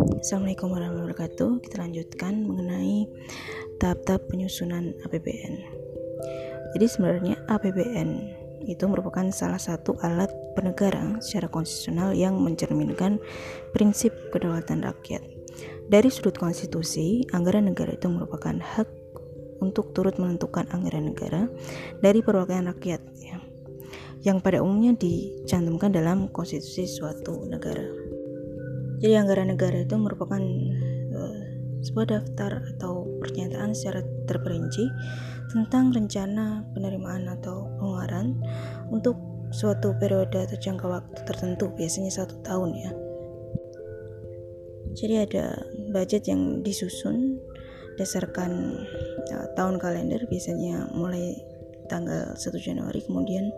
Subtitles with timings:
[0.00, 1.50] Assalamualaikum warahmatullahi wabarakatuh.
[1.60, 3.04] Kita lanjutkan mengenai
[3.76, 5.60] tahap-tahap penyusunan APBN.
[6.72, 8.08] Jadi sebenarnya APBN
[8.64, 13.20] itu merupakan salah satu alat penegara secara konstitusional yang mencerminkan
[13.76, 15.20] prinsip kedaulatan rakyat.
[15.92, 18.88] Dari sudut konstitusi, anggaran negara itu merupakan hak
[19.60, 21.44] untuk turut menentukan anggaran negara
[22.00, 23.36] dari perwakilan rakyat ya,
[24.24, 28.09] yang pada umumnya dicantumkan dalam konstitusi suatu negara.
[29.00, 30.40] Jadi anggaran negara itu merupakan
[31.16, 31.40] uh,
[31.80, 34.84] sebuah daftar atau pernyataan secara terperinci
[35.50, 38.36] tentang rencana penerimaan atau pengeluaran
[38.92, 39.16] untuk
[39.50, 42.92] suatu periode atau jangka waktu tertentu, biasanya satu tahun ya.
[44.94, 45.44] Jadi ada
[45.90, 47.40] budget yang disusun
[47.96, 48.52] berdasarkan
[49.32, 51.34] uh, tahun kalender, biasanya mulai
[51.90, 53.50] tanggal 1 Januari kemudian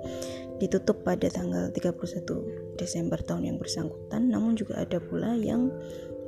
[0.60, 5.72] ditutup pada tanggal 31 Desember tahun yang bersangkutan namun juga ada pula yang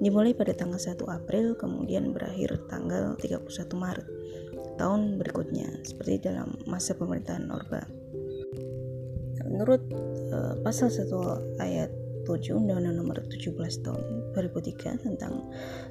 [0.03, 4.09] dimulai pada tanggal 1 April kemudian berakhir tanggal 31 Maret
[4.75, 7.87] tahun berikutnya seperti dalam masa pemerintahan Orba.
[9.45, 9.83] Menurut
[10.35, 11.91] uh, pasal 1 ayat
[12.25, 13.53] 7 Undang-Undang Nomor 17
[13.85, 15.45] Tahun 2003 tentang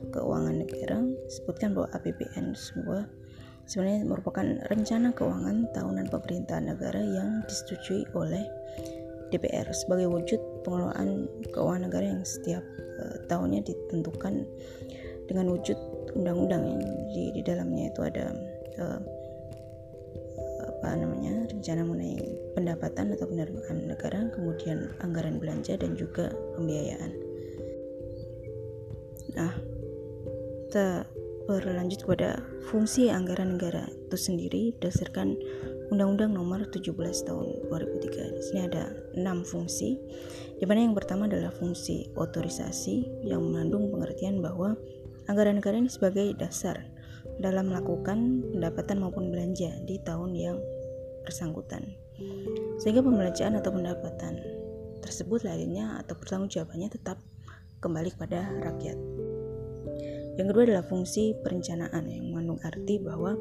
[0.09, 3.05] Keuangan Negara disebutkan bahwa APBN sebuah
[3.67, 8.43] sebenarnya merupakan rencana keuangan tahunan pemerintahan negara yang disetujui oleh
[9.33, 12.61] DPR sebagai wujud pengelolaan keuangan negara yang setiap
[13.01, 14.45] uh, tahunnya ditentukan
[15.25, 15.77] dengan wujud
[16.13, 17.89] undang-undang yang di, di dalamnya.
[17.89, 18.25] Itu ada
[18.77, 18.99] uh,
[20.63, 22.19] apa namanya rencana mengenai
[22.53, 27.11] pendapatan atau penerimaan negara kemudian anggaran belanja dan juga pembiayaan.
[29.33, 29.53] Nah
[30.69, 31.05] kita
[31.43, 32.39] berlanjut kepada
[32.71, 35.35] fungsi anggaran negara itu sendiri berdasarkan
[35.91, 36.95] Undang-Undang Nomor 17
[37.27, 38.37] Tahun 2003.
[38.39, 39.99] Di sini ada enam fungsi,
[40.57, 44.79] di mana yang pertama adalah fungsi otorisasi yang mengandung pengertian bahwa
[45.27, 46.87] anggaran negara ini sebagai dasar
[47.37, 50.57] dalam melakukan pendapatan maupun belanja di tahun yang
[51.27, 51.83] bersangkutan.
[52.79, 54.39] Sehingga pembelanjaan atau pendapatan
[55.03, 57.19] tersebut lainnya atau pertanggungjawabannya tetap
[57.83, 58.95] kembali kepada rakyat.
[60.33, 63.37] Yang kedua adalah fungsi perencanaan yang mengandung arti bahwa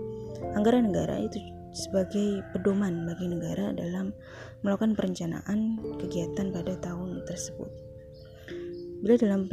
[0.52, 1.40] anggaran negara itu
[1.72, 4.12] sebagai pedoman bagi negara dalam
[4.60, 7.70] melakukan perencanaan kegiatan pada tahun tersebut.
[9.02, 9.50] Bila dalam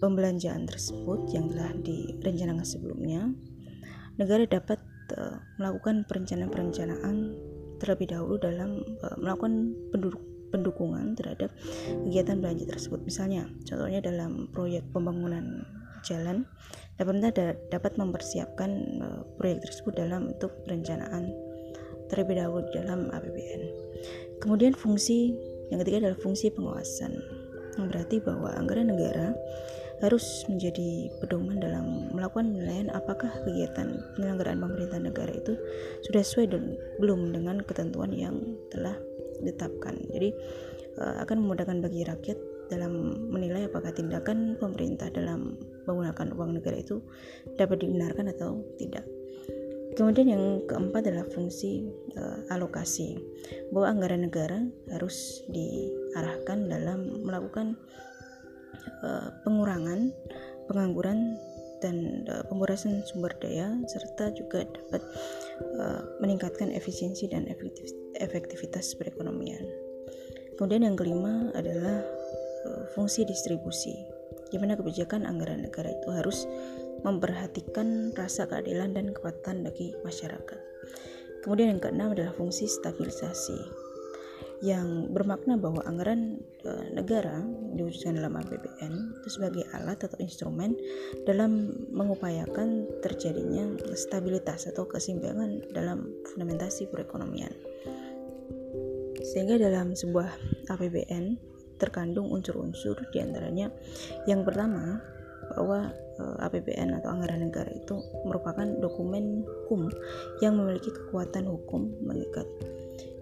[0.00, 3.28] pembelanjaan tersebut yang telah direncanakan sebelumnya,
[4.16, 4.80] negara dapat
[5.18, 7.36] uh, melakukan perencanaan-perencanaan
[7.76, 11.52] terlebih dahulu dalam uh, melakukan penduduk pendukungan terhadap
[12.08, 13.02] kegiatan belanja tersebut.
[13.04, 15.66] Misalnya, contohnya dalam proyek pembangunan
[16.06, 16.46] jalan
[16.96, 18.70] pemerintah dapat mempersiapkan
[19.02, 21.34] uh, proyek tersebut dalam bentuk perencanaan
[22.08, 23.62] terlebih dahulu dalam APBN.
[24.38, 25.34] Kemudian fungsi
[25.74, 27.18] yang ketiga adalah fungsi pengawasan.
[27.76, 29.34] Yang berarti bahwa anggaran negara
[30.04, 35.56] harus menjadi pedoman dalam melakukan penilaian apakah kegiatan penyelenggaraan pemerintahan negara itu
[36.04, 38.36] sudah sesuai dan belum dengan ketentuan yang
[38.68, 38.92] telah
[39.40, 39.96] ditetapkan.
[40.12, 40.36] Jadi
[41.00, 42.38] uh, akan memudahkan bagi rakyat
[42.68, 47.02] dalam menilai apakah tindakan pemerintah dalam menggunakan uang negara itu
[47.58, 49.06] dapat dibenarkan atau tidak.
[49.96, 51.88] Kemudian yang keempat adalah fungsi
[52.20, 53.16] uh, alokasi,
[53.72, 54.60] bahwa anggaran negara
[54.92, 57.80] harus diarahkan dalam melakukan
[59.00, 60.12] uh, pengurangan
[60.68, 61.40] pengangguran
[61.80, 65.00] dan uh, pengurasan sumber daya serta juga dapat
[65.80, 67.48] uh, meningkatkan efisiensi dan
[68.20, 69.64] efektivitas perekonomian.
[70.56, 72.00] Kemudian yang kelima adalah
[72.94, 73.94] fungsi distribusi
[74.50, 76.46] di mana kebijakan anggaran negara itu harus
[77.02, 80.60] memperhatikan rasa keadilan dan kepatuhan bagi masyarakat.
[81.42, 83.86] Kemudian yang keenam adalah fungsi stabilisasi
[84.64, 87.44] yang bermakna bahwa anggaran e, negara
[87.76, 90.72] diwujudkan dalam APBN itu sebagai alat atau instrumen
[91.28, 97.52] dalam mengupayakan terjadinya stabilitas atau keseimbangan dalam fundamentasi perekonomian.
[99.20, 100.32] Sehingga dalam sebuah
[100.72, 101.36] APBN
[101.76, 103.68] terkandung unsur-unsur di antaranya
[104.24, 105.00] yang pertama
[105.54, 109.92] bahwa eh, APBN atau anggaran negara itu merupakan dokumen hukum
[110.42, 112.48] yang memiliki kekuatan hukum mengikat.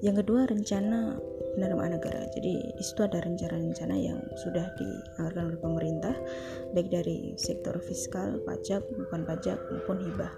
[0.00, 1.16] Yang kedua rencana
[1.56, 2.28] penerimaan negara.
[2.34, 6.14] Jadi di ada rencana-rencana yang sudah dianggarkan oleh pemerintah
[6.74, 10.32] baik dari sektor fiskal, pajak, bukan pajak maupun hibah.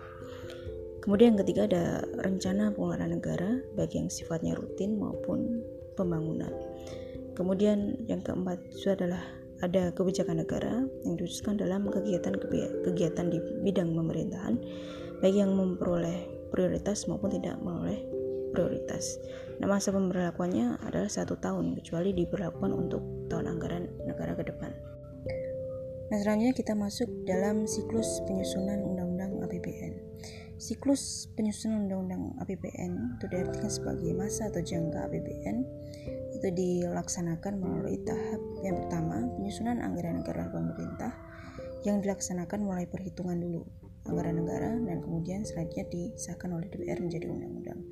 [1.01, 1.85] Kemudian yang ketiga ada
[2.21, 5.63] rencana pengeluaran negara baik yang sifatnya rutin maupun
[5.97, 6.53] pembangunan.
[7.37, 9.21] Kemudian yang keempat itu adalah
[9.61, 14.57] ada kebijakan negara yang diwujudkan dalam kegiatan-kegiatan di bidang pemerintahan,
[15.21, 18.01] baik yang memperoleh prioritas maupun tidak memperoleh
[18.57, 19.21] prioritas.
[19.61, 24.73] Nah, masa pemberlakuannya adalah satu tahun, kecuali diberlakukan untuk tahun anggaran negara ke depan.
[26.07, 29.93] Nah, selanjutnya kita masuk dalam siklus penyusunan Undang-Undang APBN.
[30.57, 35.57] Siklus penyusunan Undang-Undang APBN itu diartikan sebagai masa atau jangka APBN
[36.47, 41.11] itu dilaksanakan melalui tahap yang pertama penyusunan anggaran negara pemerintah
[41.83, 43.67] yang dilaksanakan mulai perhitungan dulu
[44.07, 47.83] anggaran negara dan kemudian selanjutnya disahkan oleh DPR menjadi undang-undang.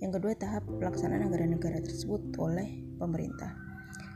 [0.00, 3.52] Yang kedua tahap pelaksanaan anggaran negara tersebut oleh pemerintah.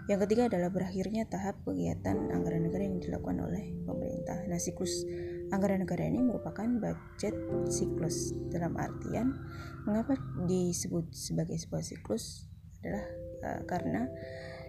[0.09, 4.41] Yang ketiga adalah berakhirnya tahap kegiatan anggaran negara yang dilakukan oleh pemerintah.
[4.49, 5.05] Nah, siklus
[5.53, 7.37] anggaran negara ini merupakan budget
[7.69, 9.37] siklus dalam artian
[9.85, 10.17] mengapa
[10.49, 12.49] disebut sebagai sebuah siklus
[12.81, 14.09] adalah uh, karena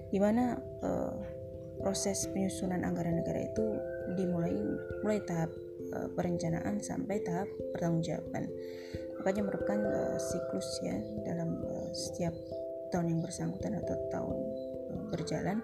[0.08, 1.16] di mana uh,
[1.78, 3.66] proses penyusunan anggaran negara itu
[4.18, 4.56] dimulai
[5.04, 5.52] mulai tahap
[5.94, 8.50] uh, perencanaan sampai tahap pertanggungjawaban.
[9.22, 10.98] Makanya merupakan uh, siklus ya
[11.28, 12.34] dalam uh, setiap
[12.90, 14.38] tahun yang bersangkutan atau tahun
[15.12, 15.60] berjalan.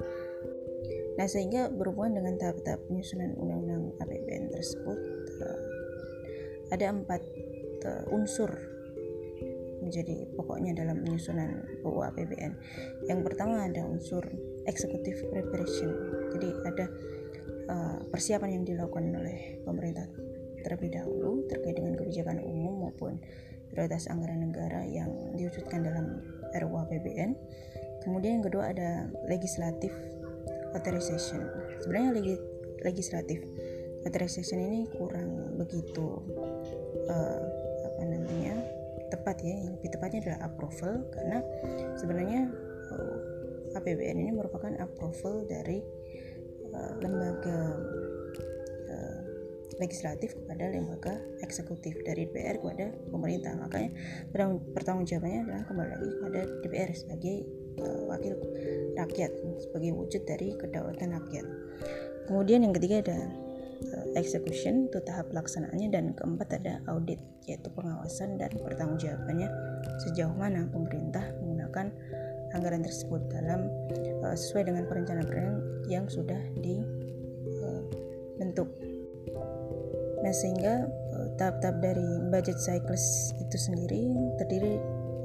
[1.14, 5.00] Nah, sehingga berhubungan dengan tahap-tahap penyusunan undang-undang APBN tersebut
[5.46, 5.60] uh,
[6.74, 7.22] ada empat
[7.86, 8.50] uh, unsur
[9.84, 12.52] menjadi pokoknya dalam penyusunan UU APBN.
[13.12, 14.24] Yang pertama ada unsur
[14.66, 15.92] executive preparation.
[16.34, 16.86] Jadi ada
[17.68, 20.08] uh, persiapan yang dilakukan oleh pemerintah
[20.64, 23.20] terlebih dahulu terkait dengan kebijakan umum maupun
[23.74, 26.24] prioritas anggaran negara yang diwujudkan dalam
[26.56, 27.36] RUU APBN
[28.08, 29.92] kemudian yang kedua ada legislatif
[30.78, 31.44] authorization
[31.84, 32.36] sebenarnya legi,
[32.86, 33.44] legislatif
[34.08, 36.22] authorization ini kurang begitu
[37.12, 37.42] uh,
[37.84, 38.56] apa namanya
[39.14, 41.38] tepat ya yang lebih tepatnya adalah approval karena
[42.02, 42.42] sebenarnya
[42.90, 43.18] eh,
[43.78, 45.82] APBN ini merupakan approval dari
[46.74, 47.60] uh, lembaga
[48.90, 49.20] uh,
[49.82, 53.92] legislatif kepada lembaga eksekutif dari DPR kepada pemerintah makanya
[54.78, 57.36] pertanggung jawabannya adalah kembali lagi kepada DPR sebagai
[57.82, 58.34] uh, wakil
[58.94, 61.46] rakyat sebagai wujud dari kedaulatan rakyat.
[62.30, 63.20] Kemudian yang ketiga ada
[64.16, 69.50] execution itu tahap pelaksanaannya dan keempat ada audit yaitu pengawasan dan pertanggungjawabannya
[70.08, 71.92] sejauh mana pemerintah menggunakan
[72.54, 73.66] anggaran tersebut dalam
[74.22, 75.58] uh, sesuai dengan perencanaan
[75.90, 78.70] yang sudah dibentuk.
[80.24, 80.88] Nah sehingga
[81.36, 84.08] tahap-tahap dari budget cycles itu sendiri
[84.40, 84.80] terdiri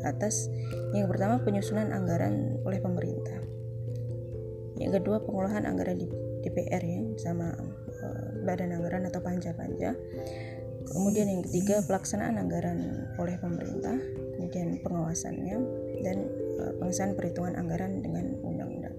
[0.06, 0.46] atas
[0.94, 3.34] yang pertama penyusunan anggaran oleh pemerintah
[4.78, 6.06] yang kedua pengolahan anggaran di
[6.46, 7.77] DPR ya sama uh,
[8.49, 9.93] badan anggaran atau panja-panja.
[10.89, 14.00] Kemudian yang ketiga pelaksanaan anggaran oleh pemerintah
[14.41, 15.56] kemudian pengawasannya
[16.00, 16.17] dan
[16.56, 18.97] uh, pengesahan perhitungan anggaran dengan undang-undang.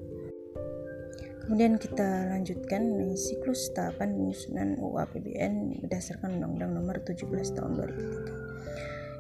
[1.50, 7.26] Kemudian kita lanjutkan siklus tahapan penyusunan UU APBN berdasarkan Undang-Undang Nomor 17
[7.58, 8.50] Tahun 2003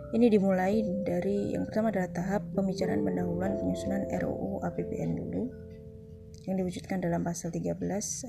[0.09, 5.41] ini dimulai dari yang pertama adalah tahap pembicaraan pendahuluan penyusunan RUU APBN dulu
[6.47, 7.75] yang diwujudkan dalam pasal 13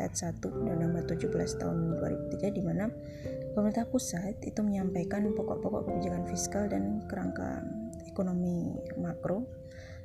[0.01, 1.31] ayat 1 dan nomor 17
[1.61, 1.77] tahun
[2.33, 2.91] 2003 di mana
[3.55, 7.63] pemerintah pusat itu menyampaikan pokok-pokok kebijakan fiskal dan kerangka
[8.07, 9.47] ekonomi makro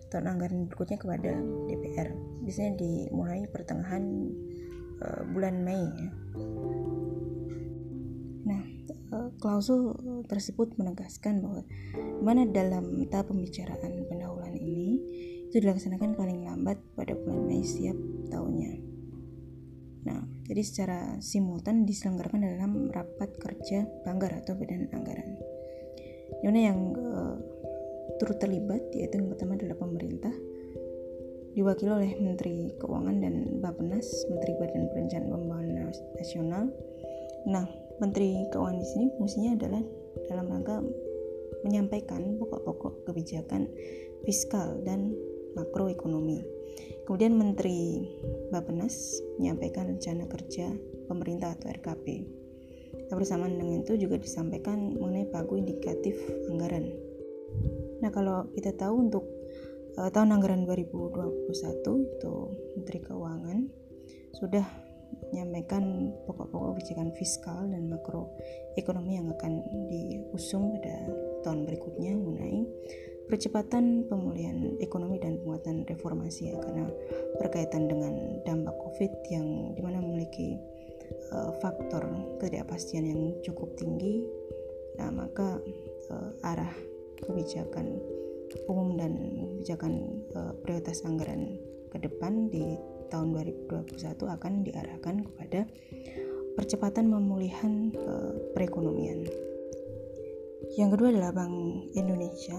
[0.10, 1.34] tahun anggaran berikutnya kepada
[1.68, 2.10] DPR.
[2.46, 4.04] Biasanya dimulai pertengahan
[5.02, 6.10] uh, bulan Mei ya.
[8.46, 8.62] Nah,
[9.12, 9.98] uh, klausul
[10.30, 11.62] tersebut menegaskan bahwa
[12.22, 14.06] mana dalam tahap pembicaraan
[15.56, 17.96] itu dilaksanakan paling lambat pada bulan Mei setiap
[18.28, 18.76] tahunnya.
[20.04, 20.20] Nah,
[20.52, 25.40] jadi secara simultan diselenggarakan dalam rapat kerja banggar atau badan anggaran.
[26.44, 27.40] Di mana yang uh,
[28.20, 30.36] turut terlibat yaitu yang pertama adalah pemerintah
[31.56, 35.88] diwakili oleh Menteri Keuangan dan Bappenas, Menteri Badan Perencanaan Pembangunan
[36.20, 36.64] Nasional.
[37.48, 37.64] Nah,
[38.04, 39.84] Menteri Keuangan di sini fungsinya adalah
[40.28, 40.84] dalam rangka
[41.64, 43.72] menyampaikan pokok-pokok kebijakan
[44.28, 45.16] fiskal dan
[45.56, 46.44] makroekonomi.
[47.08, 48.04] Kemudian Menteri
[48.52, 50.74] Bappenas menyampaikan rencana kerja
[51.08, 52.06] pemerintah atau RKP.
[53.06, 56.18] Nah, bersamaan dengan itu juga disampaikan mengenai pagu indikatif
[56.50, 56.90] anggaran.
[58.02, 59.26] Nah, kalau kita tahu untuk
[60.02, 62.36] uh, tahun anggaran 2021 itu
[62.76, 63.60] Menteri Keuangan
[64.36, 64.66] sudah
[65.32, 71.08] menyampaikan pokok-pokok kebijakan fiskal dan makroekonomi yang akan diusung pada
[71.46, 72.68] tahun berikutnya mengenai
[73.26, 76.86] percepatan pemulihan ekonomi dan penguatan reformasi ya karena
[77.42, 80.58] berkaitan dengan dampak COVID yang di mana memiliki
[81.34, 82.06] uh, faktor
[82.42, 84.26] ketidakpastian yang cukup tinggi
[84.96, 85.60] nah maka
[86.14, 86.72] uh, arah
[87.20, 88.00] kebijakan
[88.70, 89.14] umum dan
[89.58, 91.58] kebijakan uh, prioritas anggaran
[91.92, 92.78] ke depan di
[93.10, 93.36] tahun
[93.68, 93.96] 2021
[94.36, 95.60] akan diarahkan kepada
[96.56, 99.28] percepatan pemulihan uh, perekonomian.
[100.76, 101.56] Yang kedua adalah Bank
[101.94, 102.58] Indonesia.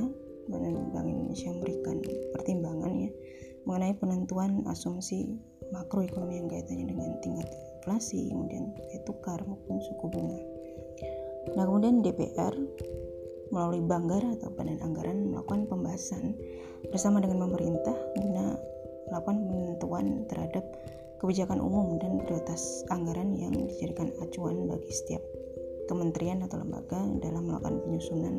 [0.49, 1.97] Bank Indonesia memberikan
[2.35, 3.11] pertimbangan ya
[3.67, 5.35] mengenai penentuan asumsi
[5.75, 10.39] makroekonomi yang kaitannya dengan tingkat inflasi, kemudian nilai tukar maupun suku bunga.
[11.59, 12.55] Nah, kemudian DPR
[13.51, 16.35] melalui Banggar atau Badan Anggaran melakukan pembahasan
[16.91, 18.59] bersama dengan pemerintah guna
[19.11, 20.65] melakukan penentuan terhadap
[21.23, 25.23] kebijakan umum dan prioritas anggaran yang dijadikan acuan bagi setiap
[25.87, 28.35] kementerian atau lembaga dalam melakukan penyusunan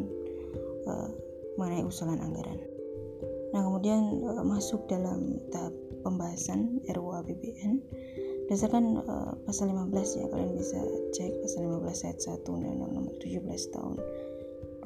[0.85, 1.09] uh,
[1.57, 2.61] mengenai usulan anggaran.
[3.51, 5.73] Nah, kemudian uh, masuk dalam tahap
[6.05, 7.83] pembahasan RUU APBN
[8.47, 9.91] berdasarkan uh, pasal 15
[10.23, 10.79] ya kalian bisa
[11.11, 13.95] cek pasal 15 ayat 1 Undang-Undang Nomor 17 tahun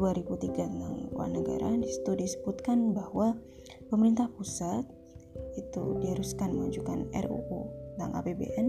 [0.02, 3.38] 2003 tentang keuangan negara di situ disebutkan bahwa
[3.94, 4.82] pemerintah pusat
[5.54, 8.68] itu diharuskan mengajukan RUU tentang APBN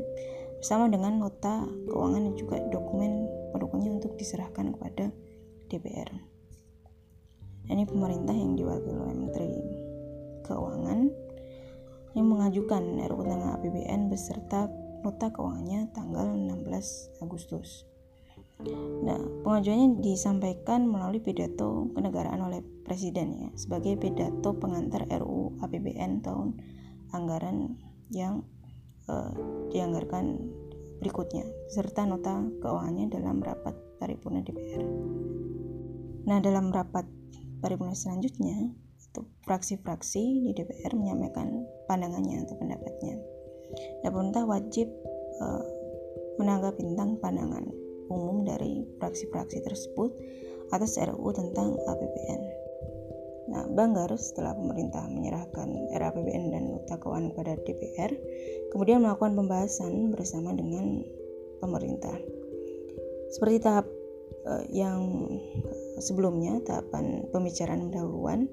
[0.61, 5.09] bersama dengan nota keuangan dan juga dokumen pendukungnya untuk diserahkan kepada
[5.73, 6.32] DPR.
[7.71, 9.51] Ini pemerintah yang diwakili oleh Menteri
[10.43, 11.01] Keuangan
[12.13, 14.69] yang mengajukan RUU tentang APBN beserta
[15.03, 17.87] nota keuangannya tanggal 16 Agustus.
[19.03, 26.59] Nah, pengajuannya disampaikan melalui pidato kenegaraan oleh Presiden ya, sebagai pidato pengantar RUU APBN tahun
[27.11, 27.79] anggaran
[28.11, 28.47] yang
[29.11, 29.35] uh,
[29.71, 30.39] dianggarkan
[31.03, 34.83] berikutnya, serta nota keuangannya dalam rapat paripurna DPR.
[36.23, 37.22] Nah, dalam rapat
[37.63, 43.15] paripurna selanjutnya, itu fraksi-fraksi di DPR menyampaikan pandangannya atau pendapatnya.
[44.03, 44.91] Dan pemerintah wajib
[45.41, 45.65] uh,
[46.43, 47.65] menanggapi tentang pandangan
[48.11, 50.11] umum dari fraksi-fraksi tersebut
[50.75, 52.43] atas RUU tentang APBN.
[53.53, 58.13] Nah, Banggar setelah pemerintah menyerahkan RAPBN dan nota keuangan kepada DPR,
[58.73, 61.05] kemudian melakukan pembahasan bersama dengan
[61.61, 62.17] pemerintah.
[63.35, 63.87] Seperti tahap
[64.49, 65.29] uh, yang
[65.99, 68.49] sebelumnya, tahapan pembicaraan pendahuluan,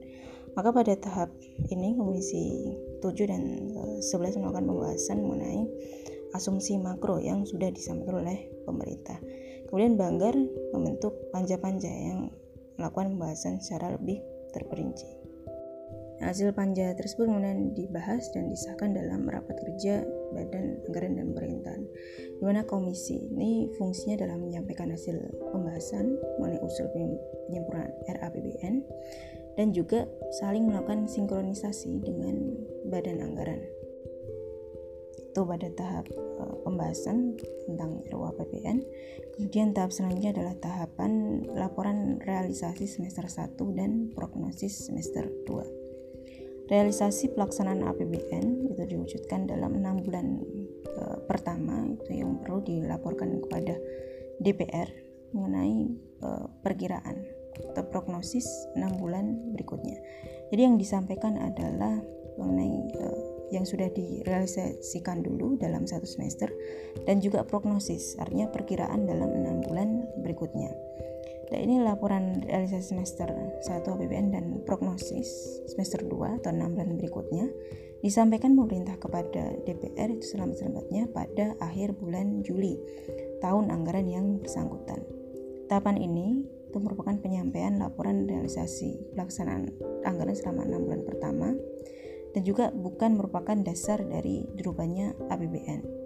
[0.58, 1.30] maka pada tahap
[1.70, 3.44] ini Komisi 7 dan
[3.78, 5.64] uh, 11 melakukan pembahasan mengenai
[6.34, 9.18] asumsi makro yang sudah disampaikan oleh pemerintah.
[9.70, 10.34] Kemudian Banggar
[10.74, 12.34] membentuk panja-panja yang
[12.82, 15.20] melakukan pembahasan secara lebih terperinci.
[16.20, 21.84] Hasil panja tersebut kemudian dibahas dan disahkan dalam rapat kerja Badan Anggaran dan Pemerintahan,
[22.38, 25.18] di mana komisi ini fungsinya dalam menyampaikan hasil
[25.54, 26.88] pembahasan mengenai usul
[27.48, 28.76] penyempurnaan RAPBN
[29.58, 30.08] dan juga
[30.40, 32.56] saling melakukan sinkronisasi dengan
[32.88, 33.80] Badan Anggaran
[35.30, 36.06] itu pada tahap
[36.42, 37.38] uh, pembahasan
[37.70, 38.82] tentang RUU APBN.
[39.38, 45.79] Kemudian tahap selanjutnya adalah tahapan laporan realisasi semester 1 dan prognosis semester 2.
[46.70, 50.38] Realisasi pelaksanaan APBN itu diwujudkan dalam enam bulan
[51.02, 53.74] uh, pertama itu yang perlu dilaporkan kepada
[54.38, 54.86] DPR
[55.34, 55.90] mengenai
[56.22, 57.26] uh, perkiraan
[57.74, 58.46] atau prognosis
[58.78, 59.98] enam bulan berikutnya.
[60.54, 61.98] Jadi yang disampaikan adalah
[62.38, 66.54] mengenai uh, yang sudah direalisasikan dulu dalam satu semester
[67.10, 70.70] dan juga prognosis artinya perkiraan dalam enam bulan berikutnya.
[71.50, 73.30] Dan ini laporan realisasi semester
[73.66, 77.46] 1 APBN dan prognosis semester 2 atau 6 bulan berikutnya
[78.00, 82.78] disampaikan pemerintah kepada DPR itu selamat-selamatnya pada akhir bulan Juli
[83.44, 85.04] tahun anggaran yang bersangkutan.
[85.68, 89.74] Tahapan ini itu merupakan penyampaian laporan realisasi pelaksanaan
[90.06, 91.48] anggaran selama 6 bulan pertama
[92.30, 95.99] dan juga bukan merupakan dasar dari dirubahnya APBN.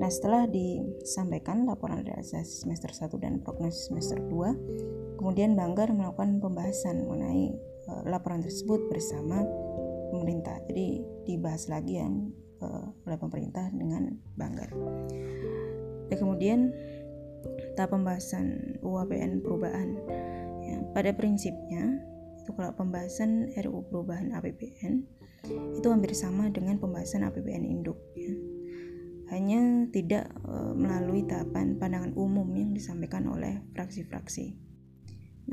[0.00, 7.06] Nah, setelah disampaikan laporan realisasi semester 1 dan prognosis semester 2, kemudian Banggar melakukan pembahasan
[7.06, 7.52] mengenai
[7.88, 9.44] uh, laporan tersebut bersama
[10.12, 10.60] pemerintah.
[10.68, 12.32] Jadi dibahas lagi yang
[12.62, 14.70] uh, oleh pemerintah dengan Banggar.
[16.08, 16.60] Dan kemudian
[17.74, 19.96] tahap pembahasan UAPN perubahan.
[20.62, 21.98] Ya, pada prinsipnya
[22.42, 25.06] itu kalau pembahasan RUU perubahan APBN
[25.74, 28.30] itu hampir sama dengan pembahasan APBN induk ya.
[29.30, 34.56] Hanya tidak e, melalui tahapan pandangan umum yang disampaikan oleh fraksi-fraksi.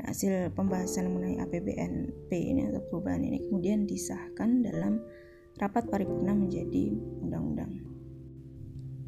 [0.00, 5.02] Nah, hasil pembahasan mengenai APBNP ini atau perubahan ini kemudian disahkan dalam
[5.58, 7.90] rapat paripurna menjadi undang-undang.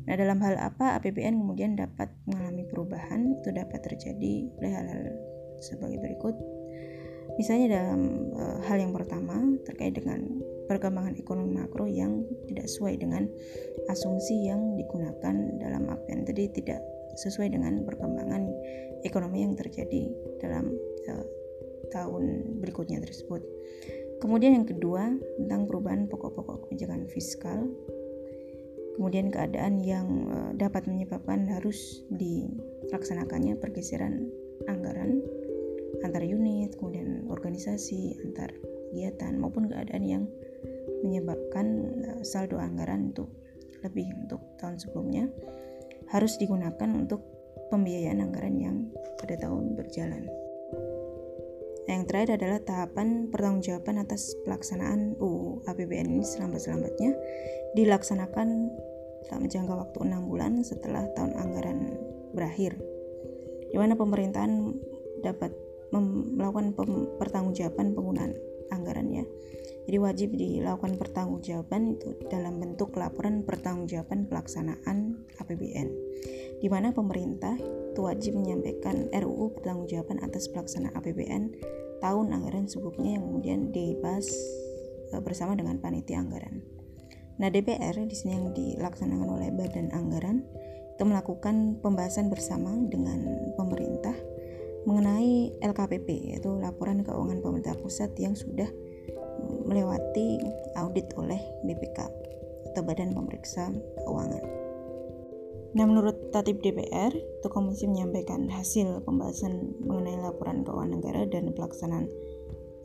[0.02, 3.38] Nah, dalam hal apa APBN kemudian dapat mengalami perubahan?
[3.38, 5.02] Itu dapat terjadi oleh hal-hal
[5.62, 6.34] sebagai berikut.
[7.38, 8.00] Misalnya dalam
[8.34, 13.26] e, hal yang pertama terkait dengan perkembangan ekonomi makro yang tidak sesuai dengan
[13.90, 16.26] asumsi yang digunakan dalam APBN.
[16.28, 16.80] Jadi tidak
[17.18, 18.48] sesuai dengan perkembangan
[19.04, 20.08] ekonomi yang terjadi
[20.40, 20.72] dalam
[21.06, 21.12] e,
[21.92, 23.42] tahun berikutnya tersebut.
[24.22, 27.68] Kemudian yang kedua tentang perubahan pokok-pokok kebijakan fiskal.
[28.96, 34.30] Kemudian keadaan yang e, dapat menyebabkan harus dilaksanakannya pergeseran
[34.70, 35.20] anggaran
[36.00, 38.48] antar unit, kemudian organisasi, antar
[38.92, 40.24] kegiatan maupun keadaan yang
[41.02, 41.66] menyebabkan
[42.06, 43.28] uh, saldo anggaran untuk
[43.82, 45.26] lebih untuk tahun sebelumnya.
[46.12, 47.24] harus digunakan untuk
[47.72, 48.76] pembiayaan anggaran yang
[49.16, 50.28] pada tahun berjalan.
[51.88, 57.16] Yang terakhir adalah tahapan pertanggungjawaban atas pelaksanaan UU APBN ini selambat-lambatnya
[57.74, 58.48] dilaksanakan
[59.26, 61.96] dalam jangka waktu enam bulan setelah tahun anggaran
[62.36, 62.78] berakhir,
[63.72, 64.78] di mana pemerintahan
[65.24, 65.50] dapat
[66.38, 66.76] melakukan
[67.18, 68.32] pertanggungjawaban penggunaan
[68.70, 69.24] anggarannya.
[69.82, 75.88] Jadi wajib dilakukan pertanggungjawaban itu dalam bentuk laporan pertanggungjawaban pelaksanaan APBN,
[76.62, 77.58] di mana pemerintah
[77.90, 81.42] itu wajib menyampaikan RUU pertanggungjawaban atas pelaksanaan APBN
[81.98, 84.30] tahun anggaran sebelumnya yang kemudian dibahas
[85.10, 86.62] e, bersama dengan panitia anggaran.
[87.42, 90.46] Nah DPR di sini yang dilaksanakan oleh Badan Anggaran
[90.94, 94.14] itu melakukan pembahasan bersama dengan pemerintah
[94.86, 98.66] mengenai LKPP yaitu laporan keuangan pemerintah pusat yang sudah
[99.72, 100.36] melewati
[100.76, 102.04] audit oleh BPK
[102.68, 103.72] atau Badan Pemeriksa
[104.04, 104.44] Keuangan.
[105.72, 112.12] Nah, menurut Tatip DPR, itu komisi menyampaikan hasil pembahasan mengenai laporan keuangan negara dan pelaksanaan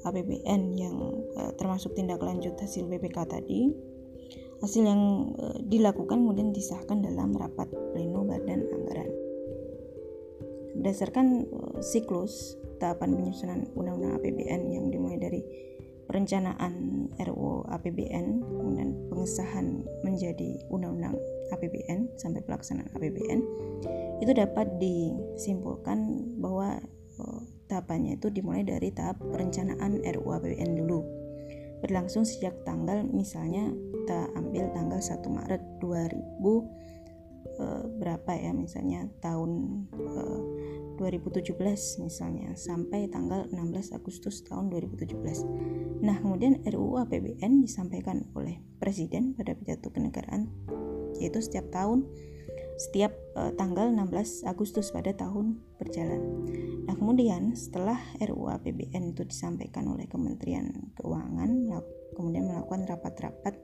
[0.07, 0.95] APBN yang
[1.35, 3.75] eh, termasuk tindak lanjut hasil BPK tadi.
[4.63, 9.11] Hasil yang eh, dilakukan kemudian disahkan dalam rapat pleno Badan Anggaran.
[10.79, 15.43] Berdasarkan eh, siklus tahapan penyusunan Undang-Undang APBN yang dimulai dari
[16.07, 21.19] perencanaan RUU APBN kemudian pengesahan menjadi undang-undang
[21.51, 23.39] APBN sampai pelaksanaan APBN
[24.23, 26.79] itu dapat disimpulkan bahwa
[27.21, 31.03] oh, tahapannya itu dimulai dari tahap perencanaan RUU APBN dulu.
[31.77, 36.17] Berlangsung sejak tanggal misalnya kita ambil tanggal 1 Maret 2000
[37.61, 40.39] uh, berapa ya misalnya tahun eh,
[40.97, 41.53] 2017
[42.03, 46.01] misalnya sampai tanggal 16 Agustus tahun 2017.
[46.01, 50.49] Nah, kemudian RUU APBN disampaikan oleh Presiden pada pidato kenegaraan
[51.17, 52.05] yaitu setiap tahun
[52.77, 56.21] setiap uh, tanggal 16 Agustus pada tahun berjalan.
[56.85, 61.73] Nah, kemudian setelah RUU APBN itu disampaikan oleh Kementerian Keuangan,
[62.13, 63.57] kemudian melakukan rapat-rapat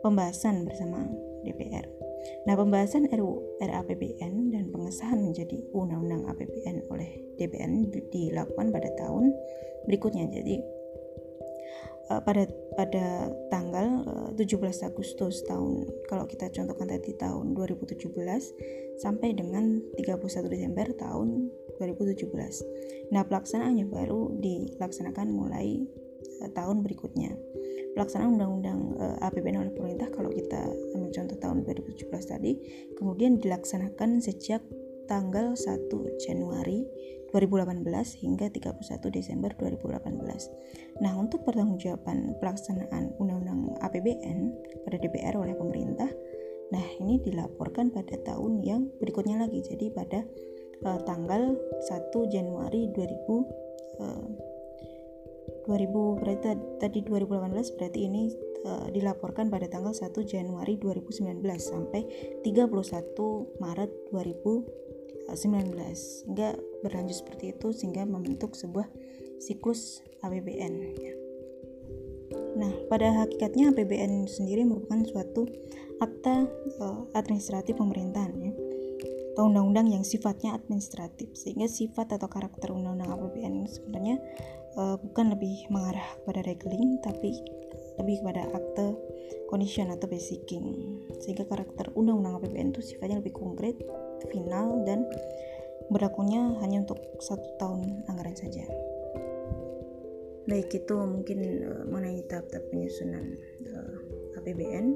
[0.00, 1.04] pembahasan bersama
[1.44, 1.99] DPR.
[2.48, 7.68] Nah, pembahasan RUU RAPBN dan pengesahan menjadi Undang-Undang APBN oleh DPR
[8.12, 9.32] dilakukan pada tahun
[9.88, 10.28] berikutnya.
[10.28, 10.60] Jadi
[12.10, 12.44] uh, pada
[12.76, 18.10] pada tanggal uh, 17 Agustus tahun kalau kita contohkan tadi tahun 2017
[19.00, 21.48] sampai dengan 31 Desember tahun
[21.80, 23.12] 2017.
[23.14, 25.80] Nah, pelaksanaannya baru dilaksanakan mulai
[26.44, 27.32] uh, tahun berikutnya
[27.94, 30.58] pelaksanaan undang-undang uh, eh, APBN oleh pemerintah kalau kita
[30.94, 32.52] ambil contoh tahun 2017 tadi
[32.94, 34.62] kemudian dilaksanakan sejak
[35.10, 35.90] tanggal 1
[36.22, 36.86] Januari
[37.34, 37.86] 2018
[38.22, 41.02] hingga 31 Desember 2018.
[41.02, 44.38] Nah, untuk pertanggungjawaban pelaksanaan Undang-Undang APBN
[44.86, 46.10] pada DPR oleh pemerintah,
[46.74, 49.62] nah ini dilaporkan pada tahun yang berikutnya lagi.
[49.62, 50.26] Jadi pada
[50.86, 52.98] uh, tanggal 1 Januari 2000
[54.02, 54.26] uh,
[55.66, 56.48] 2000 berarti
[56.80, 58.22] tadi 2018 berarti ini
[58.64, 62.02] uh, dilaporkan pada tanggal 1 Januari 2019 sampai
[62.44, 65.34] 31 Maret 2019
[65.94, 68.88] sehingga berlanjut seperti itu sehingga membentuk sebuah
[69.40, 71.14] siklus APBN ya.
[72.50, 75.48] Nah, pada hakikatnya APBN sendiri merupakan suatu
[76.02, 76.44] akta
[76.82, 78.52] uh, administratif pemerintahan ya
[79.40, 84.20] atau undang-undang yang sifatnya administratif sehingga sifat atau karakter undang-undang APBN sebenarnya
[84.78, 87.40] uh, bukan lebih mengarah kepada regling tapi
[87.98, 88.86] lebih kepada akte
[89.50, 93.76] condition atau basicing sehingga karakter undang-undang APBN itu sifatnya lebih konkret
[94.30, 95.04] final dan
[95.90, 98.62] berlakunya hanya untuk satu tahun anggaran saja.
[100.46, 103.36] Baik itu mungkin uh, mengenai tahap-tahap penyusunan
[103.74, 104.94] uh, APBN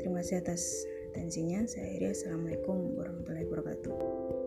[0.00, 1.68] terima kasih atas atensinya.
[1.68, 4.43] Saya akhiri assalamualaikum warahmatullahi wabarakatuh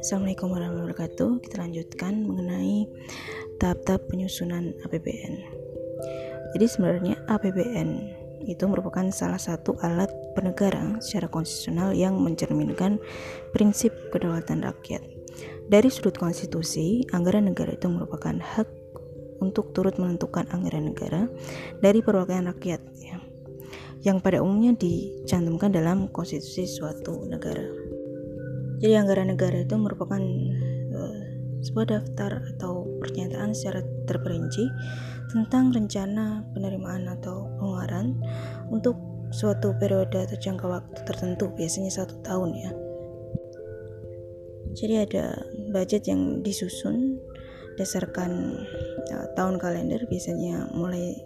[0.00, 1.30] Assalamualaikum warahmatullahi wabarakatuh.
[1.44, 2.88] Kita lanjutkan mengenai
[3.60, 5.44] tahap-tahap penyusunan APBN.
[6.56, 7.90] Jadi sebenarnya APBN
[8.48, 12.96] itu merupakan salah satu alat penegara secara konstitusional yang mencerminkan
[13.52, 15.04] prinsip kedaulatan rakyat.
[15.68, 18.72] Dari sudut konstitusi, anggaran negara itu merupakan hak
[19.44, 21.28] untuk turut menentukan anggaran negara
[21.84, 23.20] dari perwakilan rakyat ya,
[24.00, 27.89] yang pada umumnya dicantumkan dalam konstitusi suatu negara.
[28.80, 30.20] Jadi anggaran negara itu merupakan
[30.96, 31.20] uh,
[31.60, 34.64] sebuah daftar atau pernyataan secara terperinci
[35.28, 38.16] tentang rencana penerimaan atau pengeluaran
[38.72, 38.96] untuk
[39.30, 42.72] suatu periode atau jangka waktu tertentu, biasanya satu tahun ya.
[44.74, 45.24] Jadi ada
[45.70, 47.20] budget yang disusun
[47.80, 48.60] berdasarkan
[49.08, 51.16] uh, tahun kalender biasanya mulai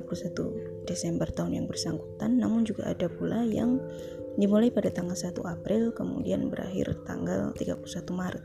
[0.86, 3.82] Desember tahun yang bersangkutan namun juga ada pula yang
[4.40, 7.84] dimulai pada tanggal 1 April kemudian berakhir tanggal 31
[8.16, 8.44] Maret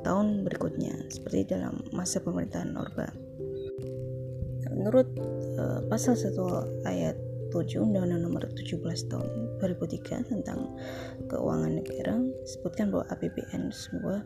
[0.00, 3.12] tahun berikutnya seperti dalam masa pemerintahan Orba.
[4.70, 5.08] Menurut
[5.60, 7.16] uh, pasal 1 ayat
[7.50, 8.80] 7 Undang-Undang Nomor 17
[9.10, 9.28] Tahun
[9.58, 10.70] 2003 tentang
[11.26, 14.22] Keuangan Negara sebutkan bahwa APBN sebuah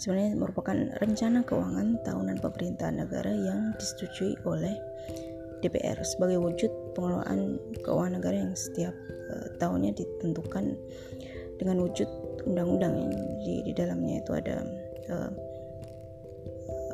[0.00, 4.74] sebenarnya merupakan rencana keuangan tahunan pemerintahan negara yang disetujui oleh
[5.64, 8.92] DPR sebagai wujud pengelolaan keuangan negara yang setiap
[9.32, 10.76] uh, tahunnya ditentukan
[11.56, 12.06] dengan wujud
[12.44, 14.20] undang-undang yang di, di dalamnya.
[14.20, 14.56] Itu ada
[15.08, 15.30] uh,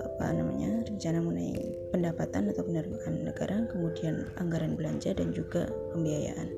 [0.01, 1.57] apa namanya rencana mengenai
[1.91, 6.49] pendapatan atau penerimaan negara kemudian anggaran belanja dan juga pembiayaan.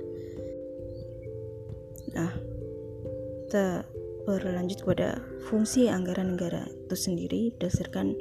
[2.12, 2.32] Nah
[3.48, 3.86] kita
[4.22, 5.18] berlanjut kepada
[5.50, 8.14] fungsi anggaran negara itu sendiri berdasarkan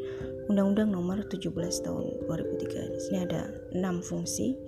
[0.52, 1.48] Undang-Undang Nomor 17
[1.88, 2.92] Tahun 2003.
[2.92, 4.60] Di sini ada enam fungsi,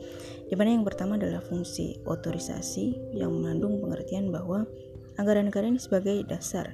[0.48, 4.63] di mana yang pertama adalah fungsi otorisasi yang mengandung pengertian bahwa
[5.19, 6.72] anggaran negara ini sebagai dasar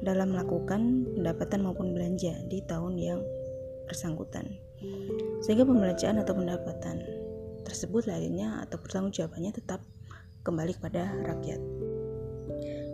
[0.00, 3.20] dalam melakukan pendapatan maupun belanja di tahun yang
[3.84, 4.56] bersangkutan.
[5.44, 7.04] Sehingga pembelanjaan atau pendapatan
[7.60, 9.84] tersebut lainnya atau pertanggungjawabannya tetap
[10.48, 11.75] kembali kepada rakyat.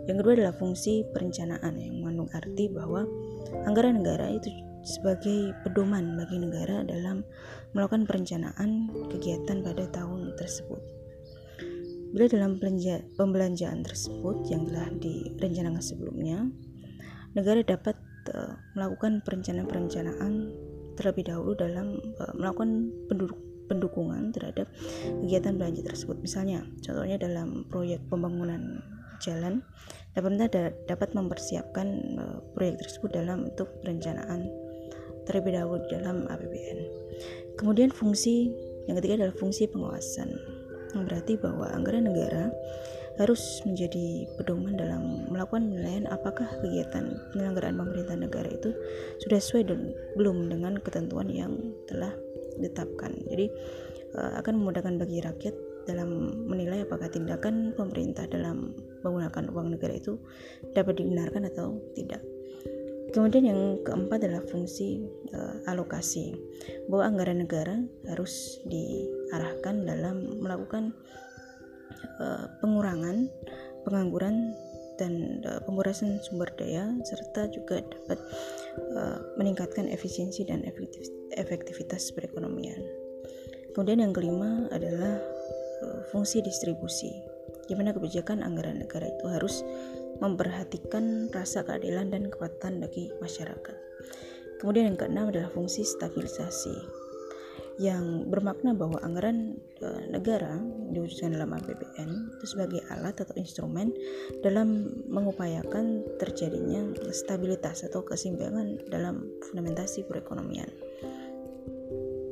[0.03, 3.07] Yang kedua adalah fungsi perencanaan yang mengandung arti bahwa
[3.63, 4.51] anggaran negara itu
[4.83, 7.23] sebagai pedoman bagi negara dalam
[7.71, 10.81] melakukan perencanaan kegiatan pada tahun tersebut.
[12.13, 12.61] Bila dalam
[13.17, 16.45] pembelanjaan tersebut yang telah direncanakan sebelumnya,
[17.33, 17.97] negara dapat
[18.35, 20.53] uh, melakukan perencanaan-perencanaan
[20.93, 24.69] terlebih dahulu dalam uh, melakukan penduduk pendukungan terhadap
[25.25, 26.19] kegiatan belanja tersebut.
[26.21, 28.83] Misalnya, contohnya dalam proyek pembangunan
[29.23, 29.63] jalan
[30.13, 31.87] pemerintah dapat mempersiapkan
[32.19, 34.51] uh, proyek tersebut dalam bentuk perencanaan
[35.23, 36.79] terlebih dahulu dalam APBN.
[37.55, 38.51] Kemudian fungsi
[38.85, 40.29] yang ketiga adalah fungsi pengawasan.
[40.93, 42.51] Yang berarti bahwa anggaran negara
[43.21, 48.73] harus menjadi pedoman dalam melakukan penilaian apakah kegiatan penyelenggaraan pemerintahan negara itu
[49.21, 51.53] sudah sesuai dan belum dengan ketentuan yang
[51.85, 52.09] telah
[52.57, 53.13] ditetapkan.
[53.29, 53.53] Jadi
[54.17, 55.55] uh, akan memudahkan bagi rakyat
[55.85, 60.17] dalam menilai apakah tindakan pemerintah dalam menggunakan uang negara itu
[60.73, 62.23] dapat dibenarkan atau tidak.
[63.13, 65.05] Kemudian yang keempat adalah fungsi
[65.37, 66.33] uh, alokasi,
[66.89, 67.77] bahwa anggaran negara
[68.09, 70.97] harus diarahkan dalam melakukan
[72.17, 73.29] uh, pengurangan
[73.85, 74.57] pengangguran
[74.97, 78.17] dan uh, pengurasan sumber daya serta juga dapat
[78.97, 80.65] uh, meningkatkan efisiensi dan
[81.37, 82.81] efektivitas perekonomian.
[83.77, 85.21] Kemudian yang kelima adalah
[85.85, 87.13] uh, fungsi distribusi,
[87.67, 89.63] di mana kebijakan anggaran negara itu harus
[90.19, 93.77] memperhatikan rasa keadilan dan kekuatan bagi masyarakat.
[94.61, 97.03] Kemudian yang keenam adalah fungsi stabilisasi
[97.81, 100.61] yang bermakna bahwa anggaran e, negara
[100.93, 103.89] diwujudkan dalam APBN itu sebagai alat atau instrumen
[104.45, 110.69] dalam mengupayakan terjadinya stabilitas atau keseimbangan dalam fundamentasi perekonomian.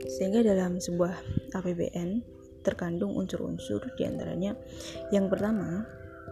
[0.05, 1.17] Sehingga dalam sebuah
[1.57, 2.21] APBN
[2.61, 4.53] terkandung unsur-unsur di antaranya
[5.09, 5.85] yang pertama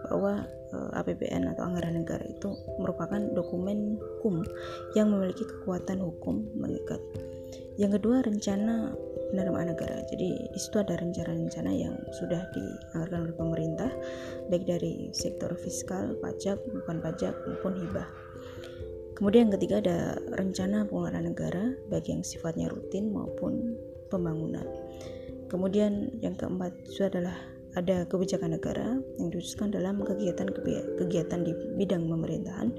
[0.08, 4.40] bahwa eh, APBN atau anggaran negara itu merupakan dokumen hukum
[4.96, 7.02] yang memiliki kekuatan hukum mengikat.
[7.76, 8.92] Yang kedua rencana
[9.30, 10.02] penerimaan negara.
[10.10, 13.90] Jadi di ada rencana-rencana yang sudah dianggarkan oleh pemerintah
[14.50, 18.08] baik dari sektor fiskal, pajak, bukan pajak maupun hibah.
[19.14, 19.98] Kemudian yang ketiga ada
[20.34, 23.78] rencana pengeluaran negara baik yang sifatnya rutin maupun
[24.10, 24.66] pembangunan.
[25.50, 27.34] Kemudian yang keempat itu adalah
[27.74, 32.70] ada kebijakan negara yang diwujudkan dalam kegiatan-kegiatan di bidang pemerintahan,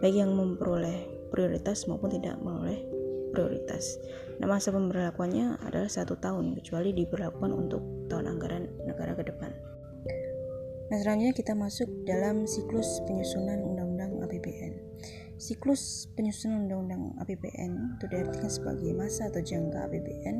[0.00, 2.80] baik yang memperoleh prioritas maupun tidak memperoleh
[3.36, 4.00] prioritas.
[4.40, 9.52] Nah, masa pemberlakuannya adalah satu tahun, kecuali diberlakukan untuk tahun anggaran negara ke depan.
[10.86, 14.72] Nah, selanjutnya kita masuk dalam siklus penyusunan Undang-Undang APBN.
[15.36, 20.36] Siklus penyusunan Undang-Undang APBN itu diartikan sebagai masa atau jangka APBN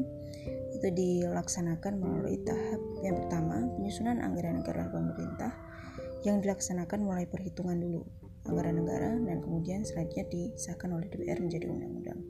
[0.77, 5.53] itu dilaksanakan melalui tahap yang pertama penyusunan anggaran negara pemerintah
[6.29, 8.05] yang dilaksanakan mulai perhitungan dulu
[8.47, 12.21] anggaran negara dan kemudian selanjutnya disahkan oleh DPR menjadi undang-undang.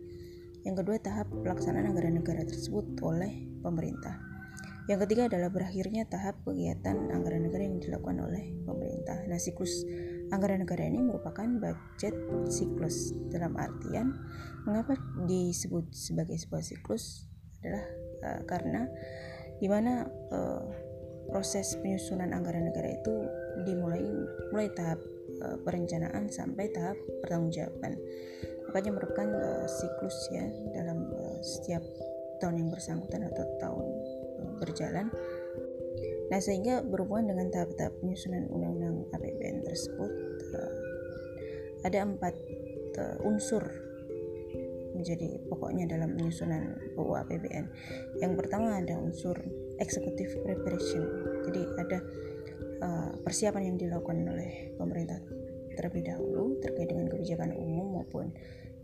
[0.65, 4.19] Yang kedua tahap pelaksanaan anggaran negara tersebut oleh pemerintah.
[4.87, 9.19] Yang ketiga adalah berakhirnya tahap kegiatan anggaran negara yang dilakukan oleh pemerintah.
[9.27, 9.83] Nah, siklus
[10.31, 12.15] anggaran negara ini merupakan budget
[12.51, 14.15] siklus dalam artian
[14.63, 17.27] mengapa disebut sebagai sebuah siklus
[17.63, 18.89] adalah uh, karena
[19.57, 20.63] di mana uh,
[21.27, 23.15] proses penyusunan anggaran negara itu
[23.67, 24.05] dimulai
[24.53, 25.01] mulai tahap
[25.43, 27.99] uh, perencanaan sampai tahap pertanggungjawaban.
[28.71, 29.29] Makanya merupakan
[29.71, 31.07] siklus ya dalam
[31.41, 31.81] setiap
[32.43, 33.87] tahun yang bersangkutan atau tahun
[34.61, 35.07] berjalan.
[36.29, 40.11] Nah sehingga berhubungan dengan tahap-tahap penyusunan undang-undang APBN tersebut
[41.87, 42.35] ada empat
[43.23, 43.86] unsur
[44.97, 47.65] menjadi pokoknya dalam penyusunan UU APBN
[48.25, 49.37] yang pertama ada unsur
[49.79, 51.05] executive preparation
[51.45, 51.99] jadi ada
[52.81, 55.21] uh, persiapan yang dilakukan oleh pemerintah
[55.77, 58.33] terlebih dahulu terkait dengan kebijakan umum maupun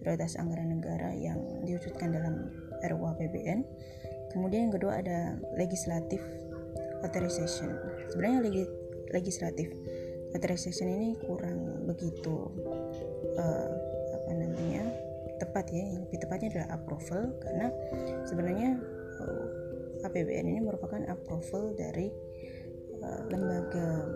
[0.03, 2.51] prioritas anggaran negara yang diwujudkan dalam
[2.83, 3.64] RUU APBN.
[4.35, 6.20] Kemudian yang kedua ada legislatif
[7.07, 7.70] authorization.
[8.11, 8.64] Sebenarnya legi,
[9.14, 9.70] legislatif
[10.35, 12.51] authorization ini kurang begitu
[13.38, 13.68] uh,
[14.12, 14.85] apa namanya
[15.42, 15.83] tepat ya.
[15.83, 17.66] Yang lebih tepatnya adalah approval karena
[18.24, 18.70] sebenarnya
[19.18, 19.46] uh,
[20.00, 22.07] eh, APBN ini merupakan approval dari
[23.02, 24.07] uh, lembaga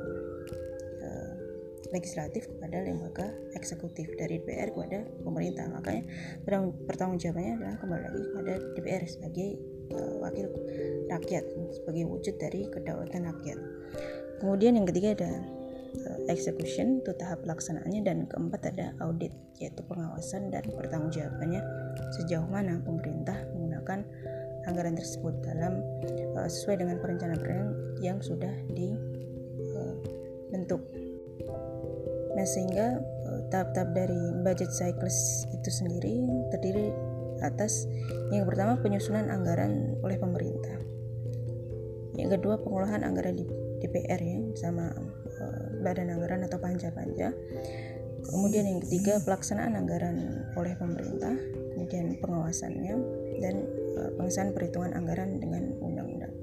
[1.95, 6.05] legislatif kepada lembaga eksekutif dari DPR kepada pemerintah makanya
[6.87, 9.49] pertanggung jawabannya adalah kembali lagi kepada DPR sebagai
[9.95, 10.47] uh, wakil
[11.11, 13.59] rakyat sebagai wujud dari kedaulatan rakyat
[14.43, 15.56] kemudian yang ketiga ada uh,
[16.29, 21.63] execution itu tahap pelaksanaannya dan keempat ada audit yaitu pengawasan dan pertanggungjawabannya
[22.21, 24.05] sejauh mana pemerintah menggunakan
[24.67, 25.79] anggaran tersebut dalam
[26.37, 27.71] uh, sesuai dengan perencanaan
[28.03, 30.83] yang sudah dibentuk
[32.37, 36.21] Nah, sehingga eh, tahap-tahap dari budget cycles itu sendiri
[36.53, 36.93] terdiri
[37.41, 37.89] atas
[38.29, 40.77] yang pertama penyusunan anggaran oleh pemerintah.
[42.17, 43.45] Yang kedua pengolahan anggaran di
[43.83, 44.93] DPR ya bersama
[45.41, 47.33] uh, badan anggaran atau panja-panja.
[48.27, 51.39] Kemudian yang ketiga pelaksanaan anggaran oleh pemerintah,
[51.77, 52.95] kemudian pengawasannya
[53.39, 53.55] dan
[53.95, 56.35] uh, pengesahan perhitungan anggaran dengan undang-undang.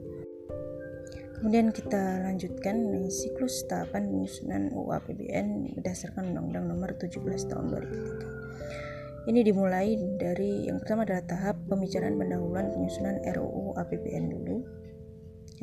[1.44, 7.20] Kemudian kita lanjutkan dengan siklus tahapan penyusunan UU APBN berdasarkan Undang-Undang Nomor 17
[7.52, 9.28] Tahun 2003.
[9.28, 14.83] Ini dimulai dari yang pertama adalah tahap pembicaraan pendahuluan penyusunan RUU APBN dulu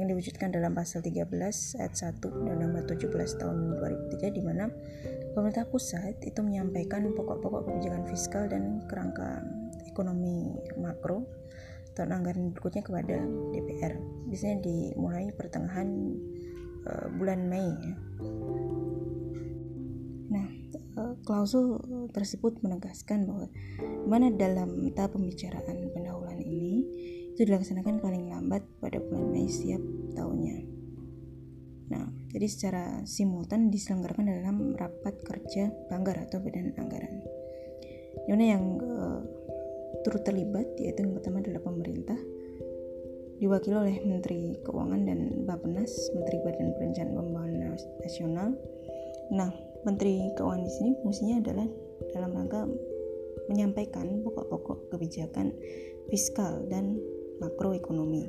[0.01, 1.29] yang diwujudkan dalam pasal 13
[1.77, 3.57] ayat 1 dan nomor 17 tahun
[4.17, 4.73] 2003 di mana
[5.37, 9.45] pemerintah pusat itu menyampaikan pokok-pokok kebijakan fiskal dan kerangka
[9.85, 11.29] ekonomi makro
[11.93, 13.21] tahun anggaran berikutnya kepada
[13.53, 13.93] DPR
[14.33, 15.89] biasanya dimulai pertengahan
[16.89, 17.95] uh, bulan Mei ya.
[20.31, 20.47] Nah,
[20.97, 21.83] uh, klausul
[22.15, 23.53] tersebut menegaskan bahwa
[24.09, 26.87] mana dalam tahap pembicaraan pendahuluan ini
[27.35, 29.81] itu dilaksanakan paling lambat pada bulan Mei setiap
[30.15, 30.57] tahunnya.
[31.91, 37.23] Nah, jadi secara simultan diselenggarakan dalam rapat kerja banggar atau badan anggaran.
[38.27, 39.21] Di mana yang uh,
[40.07, 42.19] turut terlibat yaitu yang pertama adalah pemerintah
[43.41, 48.49] diwakili oleh Menteri Keuangan dan Bappenas, Menteri Badan Perencanaan Pembangunan Nasional.
[49.33, 49.51] Nah,
[49.89, 51.67] Menteri Keuangan di sini fungsinya adalah
[52.13, 52.69] dalam rangka
[53.49, 55.51] menyampaikan pokok-pokok kebijakan
[56.13, 57.01] fiskal dan
[57.41, 58.29] makroekonomi.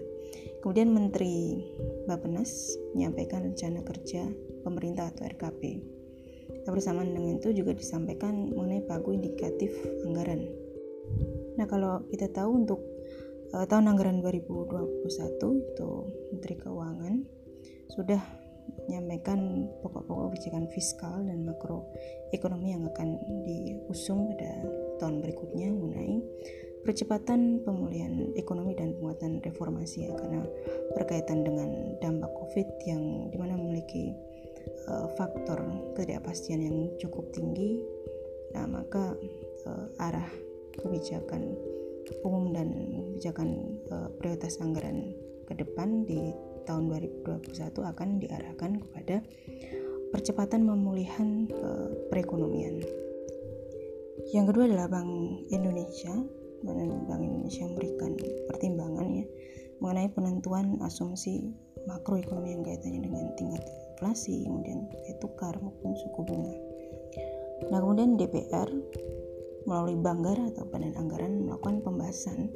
[0.64, 1.60] Kemudian Menteri
[2.08, 4.26] Bappenas menyampaikan rencana kerja
[4.64, 5.62] pemerintah atau RKP.
[6.66, 9.74] Nah, bersamaan dengan itu juga disampaikan mengenai pagu indikatif
[10.06, 10.62] anggaran
[11.60, 12.80] Nah, kalau kita tahu untuk
[13.52, 15.06] uh, tahun anggaran 2021
[15.62, 15.92] itu
[16.32, 17.16] Menteri Keuangan
[17.92, 18.22] sudah
[18.88, 24.64] menyampaikan pokok-pokok kebijakan fiskal dan makroekonomi yang akan diusung pada
[25.04, 26.24] tahun berikutnya mengenai
[26.82, 30.42] percepatan pemulihan ekonomi dan penguatan reformasi ya karena
[30.98, 34.14] berkaitan dengan dampak COVID yang di mana memiliki
[34.90, 35.62] uh, faktor
[35.94, 37.82] ketidakpastian yang cukup tinggi
[38.52, 39.16] nah maka
[39.70, 40.28] uh, arah
[40.76, 41.56] kebijakan
[42.26, 42.70] umum dan
[43.14, 45.14] kebijakan uh, prioritas anggaran
[45.48, 46.34] ke depan di
[46.66, 46.92] tahun
[47.24, 49.16] 2021 akan diarahkan kepada
[50.12, 52.84] percepatan pemulihan uh, perekonomian.
[54.32, 55.12] Yang kedua adalah Bank
[55.50, 56.14] Indonesia,
[56.62, 58.12] Bank Indonesia memberikan
[58.50, 59.26] pertimbangan ya
[59.82, 61.50] mengenai penentuan asumsi
[61.90, 66.54] makroekonomi yang kaitannya dengan tingkat inflasi, kemudian nilai tukar maupun suku bunga.
[67.74, 68.70] Nah, kemudian DPR
[69.66, 72.50] melalui Banggar atau Badan Anggaran melakukan pembahasan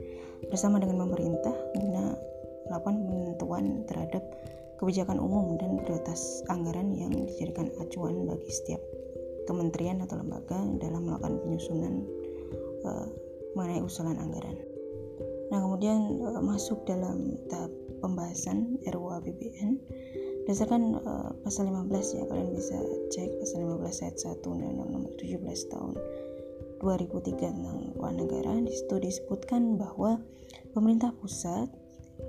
[0.49, 2.13] bersama dengan pemerintah guna
[2.69, 4.23] melakukan penentuan terhadap
[4.81, 8.81] kebijakan umum dan prioritas anggaran yang dijadikan acuan bagi setiap
[9.45, 11.93] kementerian atau lembaga dalam melakukan penyusunan
[12.83, 13.07] uh,
[13.55, 14.59] mengenai usulan anggaran.
[15.49, 17.71] Nah, kemudian uh, masuk dalam tahap
[18.03, 19.79] pembahasan RUU APBN
[20.45, 21.89] berdasarkan uh, pasal 15
[22.21, 22.77] ya kalian bisa
[23.09, 25.93] cek pasal 15 ayat 1 Undang-Undang Nomor 17 tahun
[26.85, 30.21] 2003 tentang keuangan negara di situ disebutkan bahwa
[30.77, 31.65] pemerintah pusat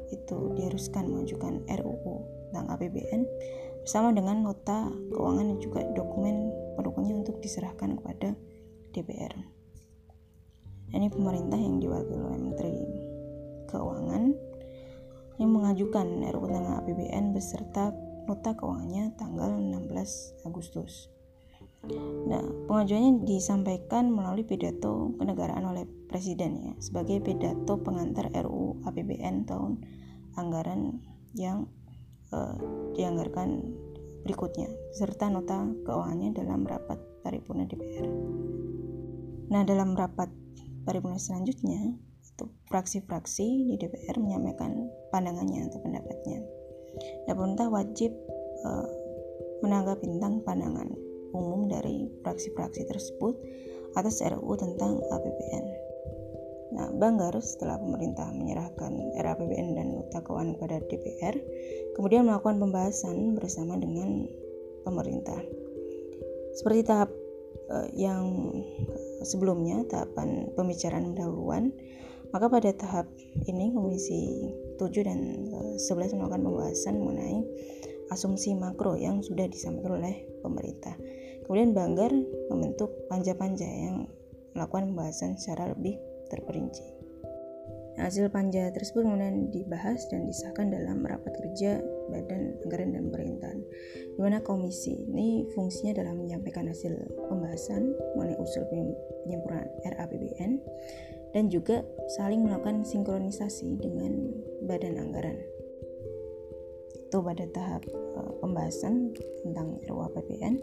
[0.08, 3.22] itu diharuskan mengajukan RUU tentang APBN
[3.84, 6.48] bersama dengan nota keuangan dan juga dokumen
[6.80, 8.32] pendukungnya untuk diserahkan kepada
[8.96, 9.55] DPR.
[10.94, 12.75] Ini pemerintah yang diwakili oleh Menteri
[13.66, 14.25] Keuangan
[15.37, 17.92] yang mengajukan RUU tentang APBN beserta
[18.27, 21.11] nota keuangannya tanggal 16 Agustus.
[22.27, 29.83] Nah, pengajuannya disampaikan melalui pidato kenegaraan oleh Presiden ya, sebagai pidato pengantar RUU APBN tahun
[30.35, 31.03] anggaran
[31.35, 31.70] yang
[32.35, 32.57] uh,
[32.94, 33.75] dianggarkan
[34.27, 38.07] berikutnya, serta nota keuangannya dalam rapat paripurna DPR.
[39.46, 40.31] Nah, dalam rapat
[40.87, 46.38] paripurna selanjutnya, itu fraksi-fraksi di DPR menyampaikan pandangannya atau pendapatnya.
[47.27, 48.14] Dan pemerintah wajib
[48.64, 48.88] uh,
[49.66, 50.88] menanggapi tentang pandangan
[51.35, 53.35] umum dari fraksi-fraksi tersebut
[53.99, 55.66] atas RUU tentang APBN.
[56.77, 61.37] Nah, Banggar setelah pemerintah menyerahkan RAPBN dan nota keuangan kepada DPR,
[61.96, 64.29] kemudian melakukan pembahasan bersama dengan
[64.85, 65.40] pemerintah.
[66.59, 67.11] Seperti tahap
[67.72, 68.29] uh, yang
[69.22, 71.72] sebelumnya, tahapan pembicaraan pendahuluan,
[72.35, 73.07] maka pada tahap
[73.46, 75.20] ini Komisi 7 dan
[75.79, 77.38] 11 melakukan pembahasan mengenai
[78.11, 80.94] asumsi makro yang sudah disampaikan oleh pemerintah.
[81.46, 82.11] Kemudian Banggar
[82.50, 84.11] membentuk panja-panja yang
[84.57, 86.00] melakukan pembahasan secara lebih
[86.33, 86.95] terperinci.
[87.96, 91.80] Hasil panja tersebut kemudian dibahas dan disahkan dalam rapat kerja
[92.12, 93.61] Badan Anggaran dan Pemerintahan,
[94.14, 96.92] di mana komisi ini fungsinya dalam menyampaikan hasil
[97.32, 98.68] pembahasan mengenai usul
[99.24, 100.52] penyempurnaan RAPBN
[101.32, 101.82] dan juga
[102.20, 104.12] saling melakukan sinkronisasi dengan
[104.68, 105.56] Badan Anggaran
[107.06, 107.87] itu pada tahap
[108.18, 109.14] uh, pembahasan
[109.46, 110.59] tentang RUU APBN.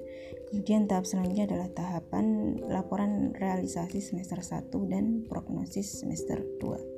[0.52, 6.93] Kemudian tahap selanjutnya adalah tahapan laporan realisasi semester 1 dan prognosis semester 2.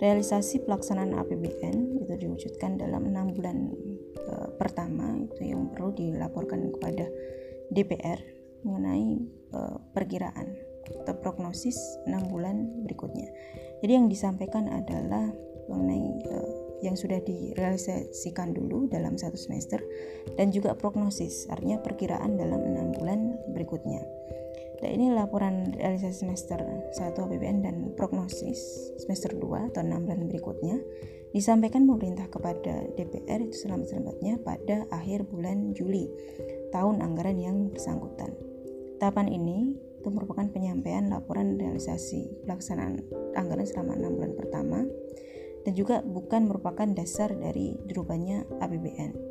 [0.00, 3.68] Realisasi pelaksanaan APBN itu diwujudkan dalam enam bulan
[4.32, 7.04] uh, pertama itu yang perlu dilaporkan kepada
[7.68, 8.16] DPR
[8.64, 9.20] mengenai
[9.52, 10.56] uh, perkiraan
[11.04, 11.76] atau prognosis
[12.08, 13.28] enam bulan berikutnya.
[13.84, 15.28] Jadi yang disampaikan adalah
[15.68, 19.84] mengenai uh, yang sudah direalisasikan dulu dalam satu semester
[20.40, 24.00] dan juga prognosis artinya perkiraan dalam enam bulan berikutnya.
[24.80, 26.56] Dan ini laporan realisasi semester
[26.96, 30.76] 1 APBN dan prognosis semester 2 atau 6 bulan berikutnya
[31.30, 36.08] disampaikan pemerintah kepada DPR itu selamat-selamatnya pada akhir bulan Juli
[36.74, 38.34] tahun anggaran yang bersangkutan.
[38.98, 43.04] Tahapan ini itu merupakan penyampaian laporan realisasi pelaksanaan
[43.36, 44.78] anggaran selama 6 bulan pertama
[45.60, 49.29] dan juga bukan merupakan dasar dari dirubahnya APBN.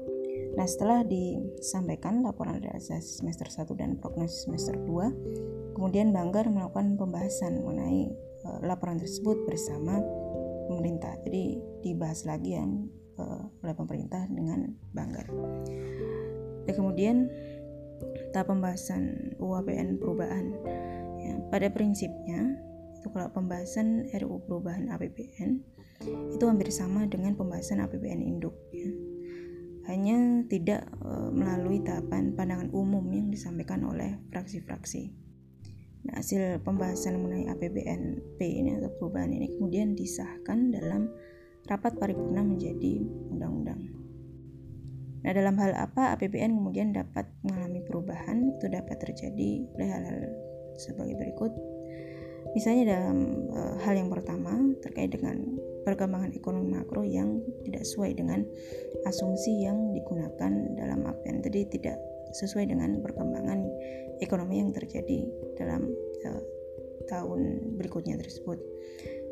[0.58, 7.62] Nah, setelah disampaikan laporan realisasi semester 1 dan prognosis semester 2, kemudian Banggar melakukan pembahasan
[7.62, 10.02] mengenai e, laporan tersebut bersama
[10.66, 11.14] pemerintah.
[11.26, 13.24] Jadi dibahas lagi yang e,
[13.62, 15.30] oleh pemerintah dengan Banggar.
[16.66, 17.30] Dan kemudian
[18.34, 20.46] tahap pembahasan UAPN perubahan.
[21.20, 22.58] Ya, pada prinsipnya
[23.00, 25.64] itu kalau pembahasan RUU perubahan APBN
[26.32, 29.09] itu hampir sama dengan pembahasan APBN induk ya.
[29.90, 35.10] Hanya tidak e, melalui tahapan pandangan umum yang disampaikan oleh fraksi-fraksi
[36.06, 38.02] nah, hasil pembahasan mengenai APBN
[38.38, 41.10] P ini atau perubahan ini kemudian disahkan dalam
[41.66, 43.02] rapat paripurna menjadi
[43.34, 44.00] undang-undang
[45.20, 48.56] Nah, dalam hal apa APBN kemudian dapat mengalami perubahan?
[48.56, 50.20] Itu dapat terjadi oleh hal-hal
[50.80, 51.52] sebagai berikut.
[52.56, 53.18] Misalnya dalam
[53.52, 58.44] e, hal yang pertama terkait dengan perkembangan ekonomi makro yang tidak sesuai dengan
[59.08, 61.44] asumsi yang digunakan dalam APBN.
[61.46, 61.98] Jadi tidak
[62.36, 63.66] sesuai dengan perkembangan
[64.22, 65.26] ekonomi yang terjadi
[65.58, 65.90] dalam
[66.22, 66.30] e,
[67.10, 68.60] tahun berikutnya tersebut.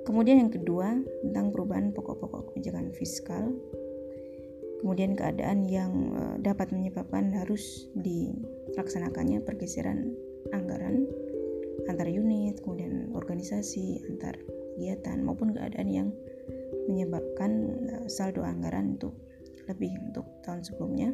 [0.08, 3.54] Kemudian yang kedua tentang perubahan pokok-pokok kebijakan fiskal.
[4.82, 10.16] Kemudian keadaan yang e, dapat menyebabkan harus dilaksanakannya pergeseran
[10.56, 11.06] anggaran
[11.86, 14.42] antar unit, kemudian organisasi, antar
[14.78, 16.08] kegiatan maupun keadaan yang
[16.88, 17.52] menyebabkan
[17.92, 19.14] eh, saldo anggaran untuk
[19.68, 21.12] lebih untuk tahun sebelumnya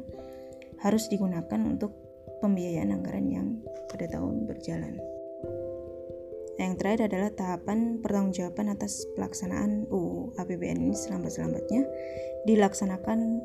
[0.79, 1.91] harus digunakan untuk
[2.39, 3.47] pembiayaan anggaran yang
[3.89, 4.99] pada tahun berjalan.
[6.53, 11.81] Yang terakhir adalah tahapan pertanggungjawaban atas pelaksanaan UU APBN ini selambat-lambatnya
[12.45, 13.41] dilaksanakan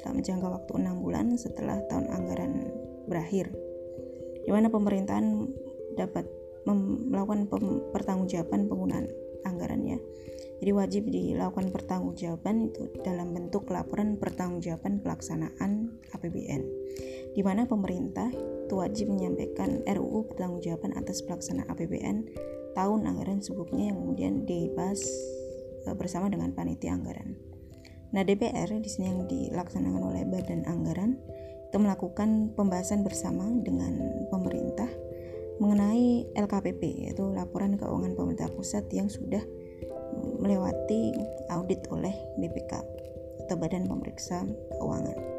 [0.00, 2.52] dalam jangka waktu 6 bulan setelah tahun anggaran
[3.04, 3.52] berakhir,
[4.44, 5.52] di mana pemerintahan
[6.00, 6.24] dapat
[7.12, 7.46] melakukan
[7.92, 9.06] pertanggungjawaban penggunaan
[9.44, 9.98] anggaran ya.
[10.56, 16.62] Jadi wajib dilakukan pertanggungjawaban itu dalam bentuk laporan pertanggungjawaban pelaksanaan APBN.
[17.36, 22.16] Di mana pemerintah itu wajib menyampaikan RUU pertanggungjawaban atas pelaksanaan APBN
[22.72, 25.04] tahun anggaran sebelumnya yang kemudian dibahas
[25.84, 27.36] e, bersama dengan panitia anggaran.
[28.16, 31.36] Nah, DPR di sini yang dilaksanakan oleh Badan Anggaran itu
[31.76, 34.00] itu melakukan pembahasan bersama dengan
[34.32, 34.88] pemerintah
[35.60, 39.44] mengenai LKPP yaitu laporan keuangan pemerintah pusat yang sudah
[40.40, 41.14] melewati
[41.52, 42.72] audit oleh BPK
[43.46, 44.42] atau Badan Pemeriksa
[44.78, 45.36] Keuangan.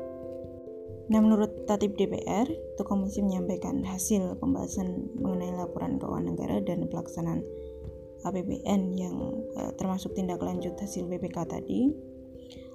[1.08, 7.48] Nah, menurut Tatip DPR, itu komisi menyampaikan hasil pembahasan mengenai laporan keuangan negara dan pelaksanaan
[8.28, 9.16] APBN yang
[9.56, 11.96] uh, termasuk tindak lanjut hasil BPK tadi.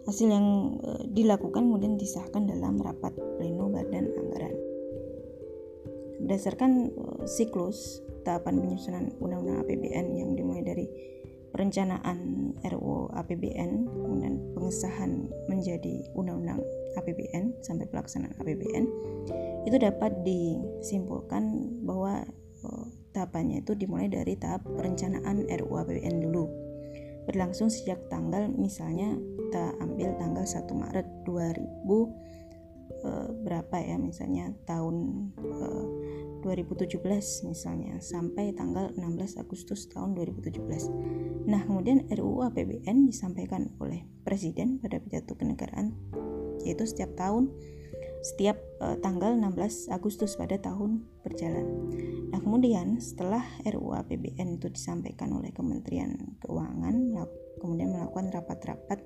[0.09, 4.57] Hasil yang uh, dilakukan kemudian disahkan dalam rapat pleno Badan Anggaran.
[6.25, 10.87] Berdasarkan uh, siklus tahapan penyusunan Undang-Undang APBN yang dimulai dari
[11.53, 16.65] perencanaan RUU APBN kemudian pengesahan menjadi undang-undang
[16.97, 18.85] APBN sampai pelaksanaan APBN
[19.69, 22.25] itu dapat disimpulkan bahwa
[22.65, 26.49] oh, tahapannya itu dimulai dari tahap perencanaan RUU APBN dulu.
[27.23, 32.22] Berlangsung sejak tanggal misalnya kita ambil tanggal 1 Maret 2000
[33.05, 35.87] uh, berapa ya misalnya tahun uh,
[36.43, 36.99] eh, 2017
[37.47, 41.47] misalnya sampai tanggal 16 Agustus tahun 2017.
[41.47, 45.95] Nah, kemudian RUU APBN disampaikan oleh Presiden pada pidato kenegaraan
[46.63, 47.51] yaitu setiap tahun
[48.23, 51.67] setiap uh, tanggal 16 Agustus pada tahun berjalan.
[52.31, 57.19] Nah, kemudian setelah RUU APBN itu disampaikan oleh Kementerian Keuangan,
[57.59, 59.03] kemudian melakukan rapat-rapat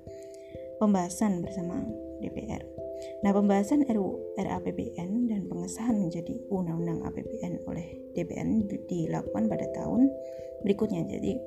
[0.77, 1.81] pembahasan bersama
[2.21, 2.76] DPR.
[3.21, 8.47] Nah, pembahasan RUU RAPBN dan pengesahan menjadi Undang-Undang APBN oleh DPR
[8.89, 10.09] dilakukan pada tahun
[10.65, 11.05] berikutnya.
[11.05, 11.37] Jadi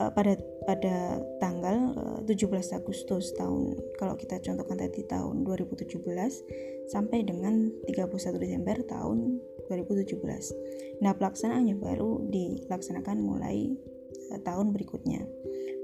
[0.00, 0.34] uh, pada
[0.66, 6.00] pada tanggal uh, 17 Agustus tahun kalau kita contohkan tadi tahun 2017
[6.90, 9.38] sampai dengan 31 Desember tahun
[9.70, 11.04] 2017.
[11.04, 13.70] Nah, pelaksanaannya baru dilaksanakan mulai
[14.34, 15.22] uh, tahun berikutnya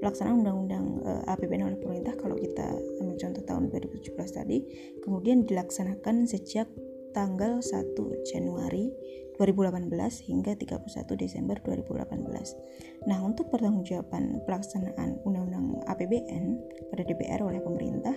[0.00, 2.64] pelaksanaan undang-undang uh, eh, APBN oleh pemerintah kalau kita
[3.00, 4.58] ambil contoh tahun 2017 tadi
[5.00, 6.68] kemudian dilaksanakan sejak
[7.16, 7.96] tanggal 1
[8.28, 8.92] Januari
[9.40, 9.92] 2018
[10.28, 13.08] hingga 31 Desember 2018.
[13.08, 16.44] Nah, untuk pertanggungjawaban pelaksanaan Undang-Undang APBN
[16.88, 18.16] pada DPR oleh pemerintah,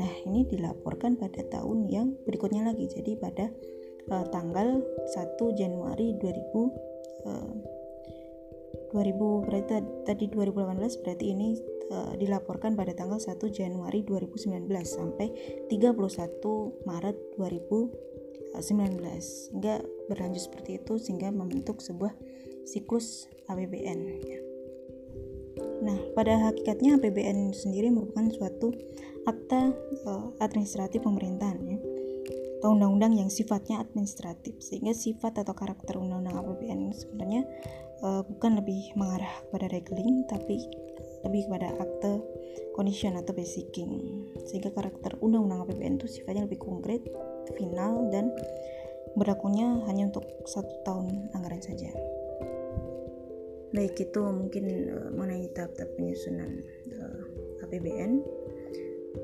[0.00, 2.88] nah ini dilaporkan pada tahun yang berikutnya lagi.
[2.88, 3.52] Jadi pada
[4.12, 7.52] uh, tanggal 1 Januari 2000 uh,
[8.92, 9.74] 2000 berarti
[10.06, 11.48] tadi 2018 berarti ini
[11.90, 15.28] uh, dilaporkan pada tanggal 1 Januari 2019 sampai
[15.70, 18.56] 31 Maret 2019
[19.20, 22.14] sehingga berlanjut seperti itu sehingga membentuk sebuah
[22.66, 24.00] siklus APBN
[25.56, 28.74] Nah, pada hakikatnya APBN sendiri merupakan suatu
[29.28, 29.70] akta
[30.08, 31.78] uh, administratif pemerintahan ya
[32.56, 34.58] atau undang-undang yang sifatnya administratif.
[34.58, 37.46] Sehingga sifat atau karakter undang-undang APBN sebenarnya
[38.04, 40.66] uh, bukan lebih mengarah kepada regling tapi
[41.24, 42.12] lebih kepada akte
[42.76, 47.02] condition atau basicing sehingga karakter undang-undang APBN itu sifatnya lebih konkret
[47.56, 48.30] final dan
[49.16, 51.88] berlakunya hanya untuk satu tahun anggaran saja.
[53.72, 56.62] Baik itu mungkin uh, mengenai tahap-tahap penyusunan
[56.96, 57.20] uh,
[57.60, 58.20] eh, APBN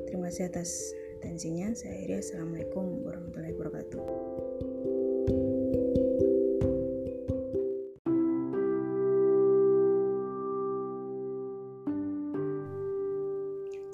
[0.09, 1.71] terima kasih atas atensinya.
[1.77, 4.42] Saya akhiri assalamualaikum warahmatullahi wabarakatuh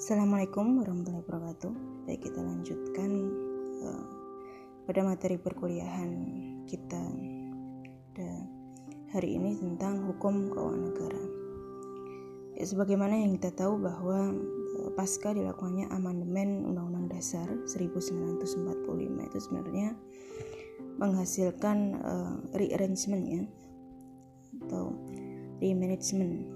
[0.09, 1.73] Assalamualaikum warahmatullahi wabarakatuh.
[2.09, 3.29] Baik kita lanjutkan
[3.85, 4.05] uh,
[4.89, 6.09] pada materi perkuliahan
[6.65, 6.97] kita
[9.13, 11.23] hari ini tentang hukum keuangan negara.
[12.57, 19.93] Ya, sebagaimana yang kita tahu bahwa uh, pasca dilakukannya amandemen Undang-Undang Dasar 1945 itu sebenarnya
[20.97, 23.43] menghasilkan uh, rearrangement ya
[24.65, 24.89] atau
[25.61, 26.49] remanagement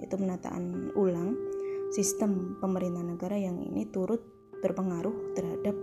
[0.00, 1.47] yaitu penataan ulang
[1.88, 4.20] sistem pemerintahan negara yang ini turut
[4.60, 5.76] berpengaruh terhadap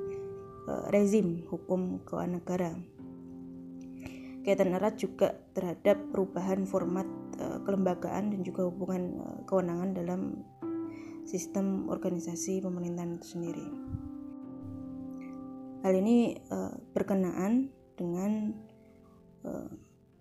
[0.70, 2.72] uh, rezim hukum keuangan negara.
[4.46, 7.10] Kaitan erat juga terhadap perubahan format
[7.42, 10.22] uh, kelembagaan dan juga hubungan uh, kewenangan dalam
[11.26, 13.68] sistem organisasi pemerintahan itu sendiri.
[15.82, 18.54] Hal ini uh, berkenaan dengan
[19.42, 19.70] uh,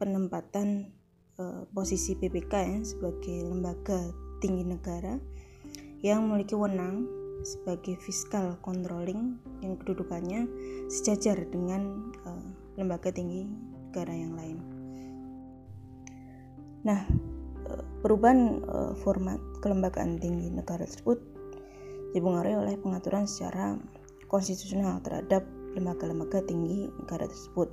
[0.01, 0.89] penempatan
[1.37, 4.01] uh, posisi PPK ya, sebagai lembaga
[4.41, 5.17] tinggi negara
[6.05, 7.09] yang memiliki wewenang
[7.41, 10.45] sebagai fiskal controlling yang kedudukannya
[10.93, 13.49] sejajar dengan uh, lembaga tinggi
[13.89, 14.61] negara yang lain.
[16.85, 17.09] Nah,
[17.73, 21.25] uh, perubahan uh, format kelembagaan tinggi negara tersebut
[22.13, 23.81] dipengaruhi oleh pengaturan secara
[24.29, 27.73] konstitusional terhadap lembaga-lembaga tinggi negara tersebut.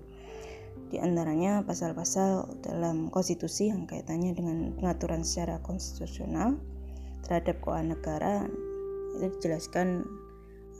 [0.87, 6.70] Di antaranya pasal-pasal dalam konstitusi yang kaitannya dengan pengaturan secara konstitusional
[7.25, 8.33] terhadap keuangan negara
[9.17, 10.07] itu dijelaskan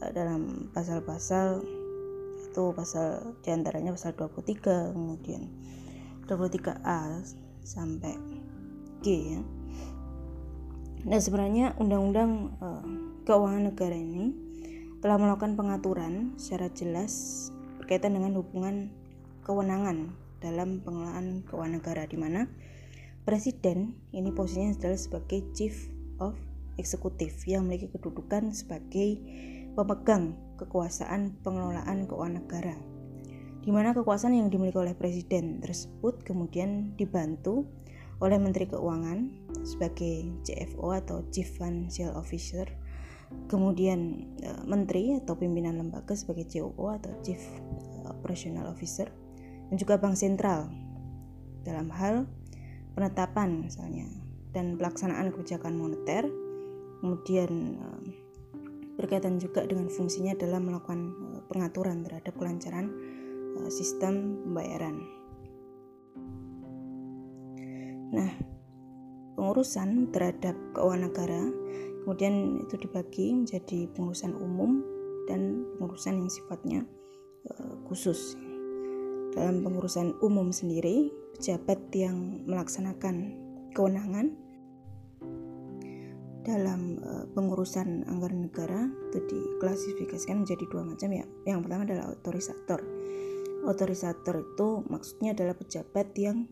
[0.02, 1.62] uh, dalam pasal-pasal
[2.42, 5.48] itu pasal di antaranya pasal 23 kemudian
[6.28, 7.24] 23A
[7.64, 8.18] sampai
[9.02, 9.42] G ya.
[11.02, 12.86] Nah sebenarnya undang-undang uh,
[13.26, 14.34] keuangan negara ini
[15.02, 17.50] telah melakukan pengaturan secara jelas
[17.82, 18.94] berkaitan dengan hubungan
[19.42, 22.46] kewenangan dalam pengelolaan keuangan negara di mana
[23.26, 25.89] presiden ini posisinya adalah sebagai chief
[26.22, 26.38] of
[26.78, 29.17] executive yang memiliki kedudukan sebagai
[29.74, 32.78] pemegang kekuasaan pengelolaan keuangan negara
[33.61, 37.69] di mana kekuasaan yang dimiliki oleh presiden tersebut kemudian dibantu
[38.22, 42.69] oleh Menteri Keuangan sebagai CFO atau Chief Financial Officer,
[43.49, 47.41] kemudian uh, Menteri atau pimpinan lembaga sebagai COO atau Chief
[48.05, 49.09] Operational Officer,
[49.69, 50.69] dan juga Bank Sentral.
[51.65, 52.30] Dalam hal
[52.93, 54.05] penetapan misalnya
[54.52, 56.28] dan pelaksanaan kebijakan moneter,
[56.99, 58.04] kemudian uh,
[58.99, 62.88] berkaitan juga dengan fungsinya dalam melakukan uh, pengaturan terhadap kelancaran
[63.68, 65.04] sistem pembayaran.
[68.16, 68.32] Nah,
[69.36, 71.43] pengurusan terhadap keuangan negara
[72.02, 74.82] kemudian itu dibagi menjadi pengurusan umum
[75.28, 76.82] dan pengurusan yang sifatnya
[77.91, 78.39] khusus.
[79.32, 83.41] Dalam pengurusan umum sendiri, pejabat yang melaksanakan
[83.72, 84.36] kewenangan
[86.41, 91.26] dalam uh, pengurusan anggaran negara itu diklasifikasikan menjadi dua macam ya.
[91.45, 92.82] Yang pertama adalah otorisator.
[93.61, 96.49] Otorisator itu maksudnya adalah pejabat yang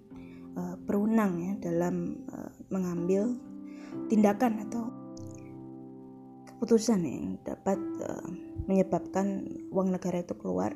[0.54, 3.34] uh, berwenang ya dalam uh, mengambil
[4.14, 4.84] tindakan atau
[6.46, 7.80] keputusan yang dapat
[8.68, 10.76] menyebabkan uang negara itu keluar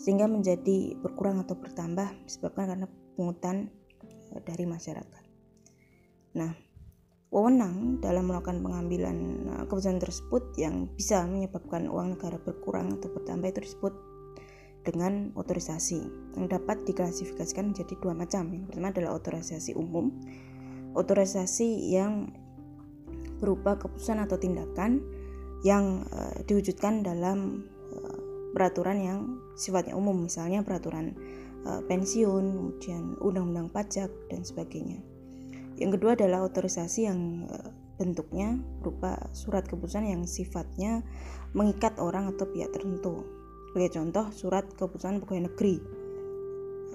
[0.00, 2.86] sehingga menjadi berkurang atau bertambah disebabkan karena
[3.18, 3.68] pungutan
[4.46, 5.25] dari masyarakat.
[6.36, 6.52] Nah,
[7.32, 13.48] wewenang dalam melakukan pengambilan uh, keputusan tersebut yang bisa menyebabkan uang negara berkurang atau bertambah
[13.56, 13.96] itu disebut
[14.84, 15.98] dengan otorisasi
[16.38, 18.52] yang dapat diklasifikasikan menjadi dua macam.
[18.52, 20.12] Yang pertama adalah otorisasi umum,
[20.92, 22.30] otorisasi yang
[23.40, 25.00] berupa keputusan atau tindakan
[25.64, 27.64] yang uh, diwujudkan dalam
[27.96, 28.18] uh,
[28.52, 29.18] peraturan yang
[29.56, 31.16] sifatnya umum, misalnya peraturan
[31.64, 35.15] uh, pensiun, kemudian undang-undang pajak dan sebagainya.
[35.76, 41.00] Yang kedua adalah otorisasi yang uh, bentuknya berupa surat keputusan yang sifatnya
[41.56, 43.24] mengikat orang atau pihak tertentu
[43.76, 45.76] sebagai contoh surat keputusan pegawai negeri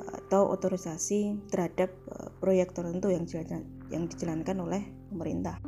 [0.01, 3.29] atau otorisasi terhadap eh, proyek tertentu yang
[3.93, 4.81] yang dijalankan oleh
[5.13, 5.61] pemerintah.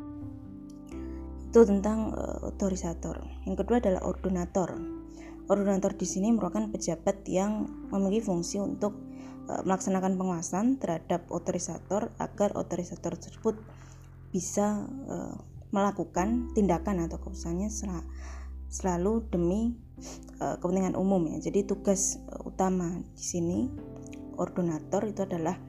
[1.53, 3.21] Itu tentang uh, otorisator.
[3.45, 4.73] Yang kedua adalah ordonator.
[5.53, 8.97] Ordonator di sini merupakan pejabat yang memiliki fungsi untuk
[9.43, 13.59] melaksanakan pengawasan terhadap otorisator agar otorisator tersebut
[14.31, 15.35] bisa uh,
[15.75, 17.67] melakukan tindakan atau keputusannya
[18.71, 19.75] selalu demi
[20.39, 21.43] uh, kepentingan umum ya.
[21.43, 23.59] Jadi tugas utama di sini
[24.39, 25.59] ordonator itu adalah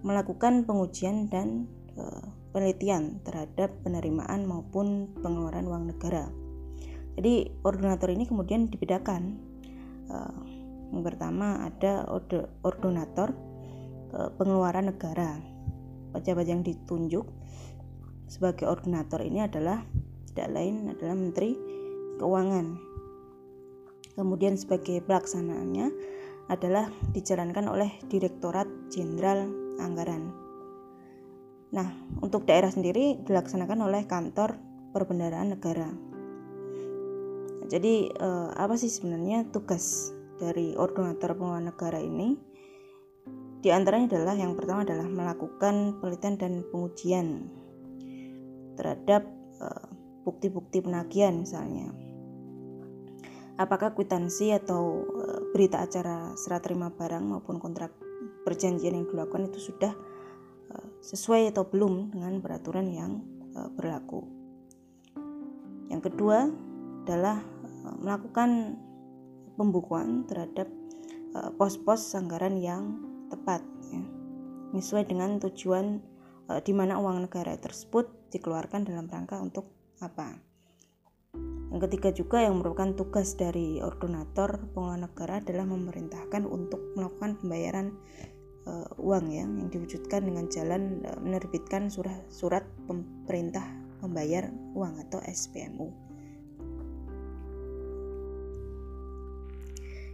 [0.00, 1.68] melakukan pengujian dan
[2.50, 6.32] penelitian terhadap penerimaan maupun pengeluaran uang negara.
[7.14, 9.38] Jadi ordonator ini kemudian dibedakan.
[10.90, 12.06] Yang pertama ada
[12.66, 13.30] ordonator
[14.10, 15.38] pengeluaran negara.
[16.10, 17.22] Pejabat yang ditunjuk
[18.26, 19.86] sebagai ordonator ini adalah
[20.30, 21.54] tidak lain adalah Menteri
[22.18, 22.66] keuangan.
[24.18, 25.86] Kemudian sebagai pelaksanaannya
[26.50, 29.46] adalah dijalankan oleh Direktorat Jenderal
[29.78, 30.34] Anggaran.
[31.70, 31.86] Nah,
[32.18, 34.58] untuk daerah sendiri dilaksanakan oleh Kantor
[34.90, 35.90] Perbendaraan Negara.
[37.70, 40.10] Jadi eh, apa sih sebenarnya tugas
[40.40, 42.34] dari ordinator pengelolaan negara ini?
[43.60, 47.26] Di antaranya adalah yang pertama adalah melakukan penelitian dan pengujian
[48.80, 49.28] terhadap
[49.60, 49.86] eh,
[50.24, 51.92] bukti-bukti penagihan misalnya
[53.60, 57.92] apakah kwitansi atau e, berita acara serah terima barang maupun kontrak
[58.48, 59.92] perjanjian yang dilakukan itu sudah
[60.72, 60.74] e,
[61.04, 63.20] sesuai atau belum dengan peraturan yang
[63.52, 64.24] e, berlaku.
[65.92, 66.48] Yang kedua
[67.04, 67.44] adalah
[68.00, 68.80] melakukan
[69.60, 70.72] pembukuan terhadap
[71.60, 72.96] pos-pos anggaran yang
[73.28, 73.60] tepat
[73.92, 74.02] ya.
[74.80, 76.00] sesuai dengan tujuan
[76.64, 79.68] di mana uang negara tersebut dikeluarkan dalam rangka untuk
[80.00, 80.50] apa.
[81.70, 87.94] Yang ketiga juga yang merupakan tugas dari ordonator pengelola negara adalah memerintahkan untuk melakukan pembayaran
[88.66, 93.62] uh, uang ya yang diwujudkan dengan jalan uh, menerbitkan surat surat pemerintah
[94.02, 96.09] membayar uang atau SPMU.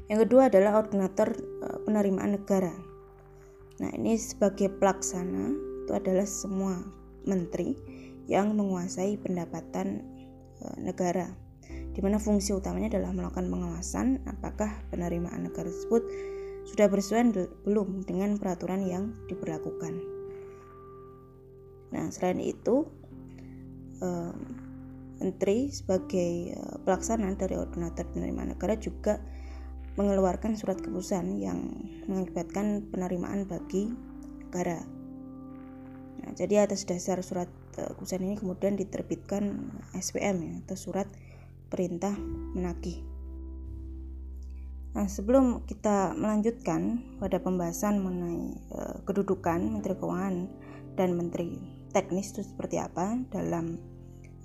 [0.07, 2.73] Yang kedua adalah ordinator uh, penerimaan negara.
[3.83, 5.53] Nah, ini sebagai pelaksana
[5.85, 6.81] itu adalah semua
[7.27, 7.77] menteri
[8.27, 10.03] yang menguasai pendapatan
[10.81, 11.31] negara
[11.97, 16.05] di mana fungsi utamanya adalah melakukan pengawasan apakah penerimaan negara tersebut
[16.69, 17.33] sudah bersesuaian
[17.65, 19.97] belum dengan peraturan yang diberlakukan.
[21.95, 22.85] Nah, selain itu,
[24.03, 24.35] eh,
[25.17, 29.17] Menteri sebagai eh, pelaksana dari ordinator penerimaan negara juga
[29.97, 31.72] mengeluarkan surat keputusan yang
[32.05, 33.92] mengakibatkan penerimaan bagi
[34.47, 34.84] negara.
[36.22, 37.49] Nah, jadi atas dasar surat
[37.80, 41.09] eh, keputusan ini kemudian diterbitkan SPM ya atau surat
[41.72, 42.14] perintah
[42.55, 43.03] menagih.
[44.97, 50.49] Nah, sebelum kita melanjutkan pada pembahasan mengenai uh, kedudukan Menteri Keuangan
[50.97, 51.53] dan Menteri
[51.92, 53.76] Teknis itu seperti apa dalam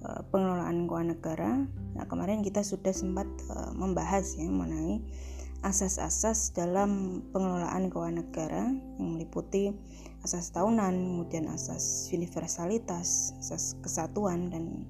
[0.04, 1.52] uh, pengelolaan keuangan negara.
[1.96, 5.00] Nah, kemarin kita sudah sempat uh, membahas ya mengenai
[5.62, 8.66] asas-asas dalam pengelolaan keuangan negara
[8.98, 9.70] yang meliputi
[10.26, 14.86] asas tahunan, kemudian asas universalitas, asas kesatuan dan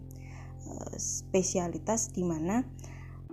[0.64, 2.64] e, spesialitas di mana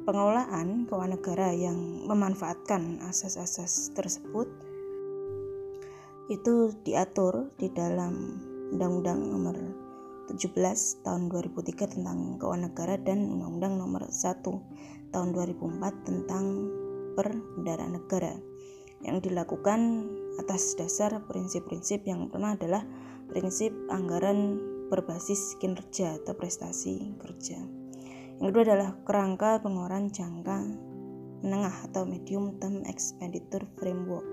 [0.03, 4.51] pengelolaan keuangan negara yang memanfaatkan asas-asas tersebut
[6.29, 8.43] itu diatur di dalam
[8.75, 9.57] Undang-Undang Nomor
[10.29, 16.45] 17 tahun 2003 tentang keuangan negara dan Undang-Undang Nomor 1 tahun 2004 tentang
[17.19, 18.39] perbendaharaan negara
[19.03, 20.07] yang dilakukan
[20.39, 22.83] atas dasar prinsip-prinsip yang pertama adalah
[23.27, 27.59] prinsip anggaran berbasis kinerja atau prestasi kerja.
[28.39, 30.59] Yang kedua adalah kerangka pengeluaran jangka
[31.43, 34.27] menengah atau medium term expenditure framework.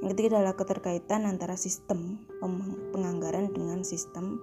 [0.00, 2.24] Yang ketiga adalah keterkaitan antara sistem
[2.94, 4.40] penganggaran dengan sistem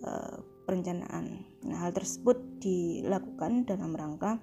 [0.00, 1.44] uh, perencanaan.
[1.68, 4.40] Nah, hal tersebut dilakukan dalam rangka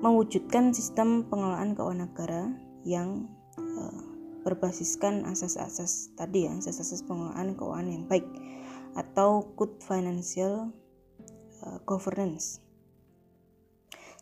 [0.00, 2.42] mewujudkan sistem pengelolaan keuangan negara
[2.84, 4.02] yang uh,
[4.44, 8.26] berbasiskan asas-asas tadi ya, asas-asas pengelolaan keuangan yang baik
[8.94, 10.70] atau good financial
[11.64, 12.62] uh, governance.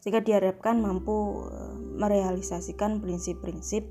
[0.00, 3.84] Sehingga diharapkan mampu uh, merealisasikan prinsip-prinsip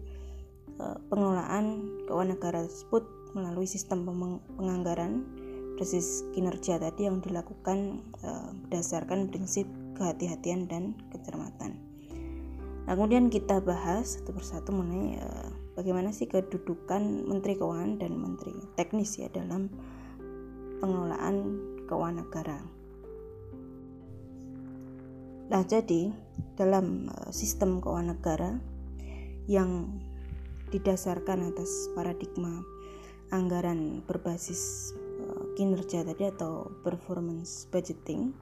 [0.79, 4.05] uh, pengelolaan keuangan negara tersebut melalui sistem
[4.57, 5.25] penganggaran
[5.73, 9.65] basis kinerja tadi yang dilakukan uh, berdasarkan prinsip
[9.95, 11.79] kehati-hatian dan kecermatan.
[12.83, 18.51] Nah, kemudian kita bahas satu persatu mengenai uh, bagaimana sih kedudukan Menteri Keuangan dan Menteri
[18.75, 19.71] Teknis ya dalam
[20.83, 21.35] pengelolaan
[21.87, 22.59] keuangan negara.
[25.47, 26.11] Nah, jadi
[26.59, 28.51] dalam uh, sistem keuangan negara
[29.47, 30.03] yang
[30.75, 32.63] didasarkan atas paradigma
[33.31, 34.91] anggaran berbasis
[35.23, 38.35] uh, kinerja tadi atau performance budgeting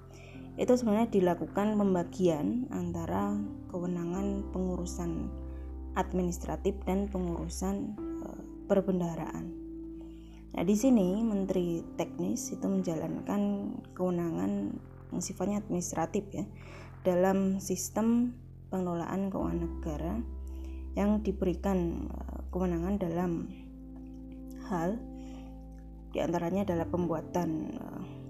[0.60, 3.40] itu sebenarnya dilakukan pembagian antara
[3.72, 5.32] kewenangan pengurusan
[5.96, 8.28] administratif dan pengurusan e,
[8.68, 9.48] perbendaharaan.
[10.52, 14.76] Nah, di sini Menteri Teknis itu menjalankan kewenangan
[15.12, 16.44] yang sifatnya administratif ya
[17.08, 18.36] dalam sistem
[18.68, 20.14] pengelolaan keuangan negara
[21.00, 22.22] yang diberikan e,
[22.52, 23.32] kewenangan dalam
[24.68, 25.00] hal
[26.12, 27.84] di antaranya adalah pembuatan e,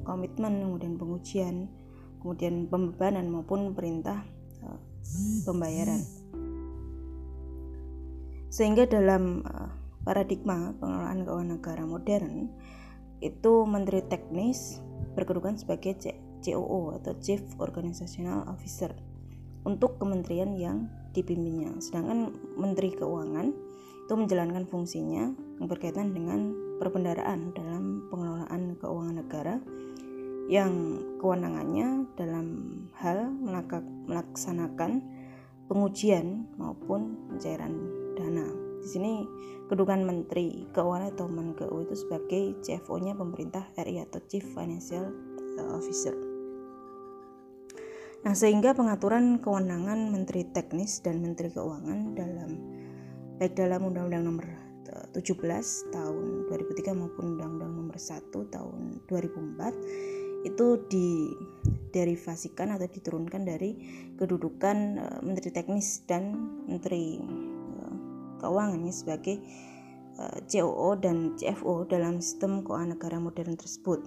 [0.05, 1.80] komitmen kemudian pengujian
[2.21, 4.21] kemudian pembebanan maupun perintah
[4.61, 4.79] uh,
[5.43, 6.05] pembayaran.
[8.53, 9.73] Sehingga dalam uh,
[10.05, 12.49] paradigma pengelolaan keuangan negara modern
[13.21, 14.81] itu menteri teknis
[15.13, 15.97] berkedudukan sebagai
[16.41, 18.93] COO atau Chief Organizational Officer
[19.61, 21.77] untuk kementerian yang dipimpinnya.
[21.77, 23.53] Sedangkan menteri keuangan
[24.09, 26.51] itu menjalankan fungsinya yang berkaitan dengan
[26.81, 29.55] perbendaraan dalam pengelolaan keuangan negara
[30.51, 32.47] yang kewenangannya dalam
[32.99, 33.31] hal
[34.03, 34.99] melaksanakan
[35.71, 37.71] pengujian maupun pencairan
[38.19, 38.43] dana.
[38.83, 39.23] Di sini
[39.71, 45.07] kedudukan Menteri Keuangan atau Menkeu itu sebagai CFO-nya pemerintah RI atau Chief Financial
[45.71, 46.11] Officer.
[48.27, 52.51] Nah, sehingga pengaturan kewenangan Menteri Teknis dan Menteri Keuangan dalam
[53.39, 54.47] baik dalam Undang-Undang Nomor
[55.15, 63.77] 17 tahun 2003 maupun Undang-Undang Nomor 1 tahun 2004 itu diderivasikan atau diturunkan dari
[64.17, 66.33] kedudukan uh, Menteri Teknis dan
[66.65, 67.93] Menteri uh,
[68.41, 69.37] Keuangan sebagai
[70.17, 74.01] uh, e, COO dan CFO dalam sistem keuangan negara modern tersebut.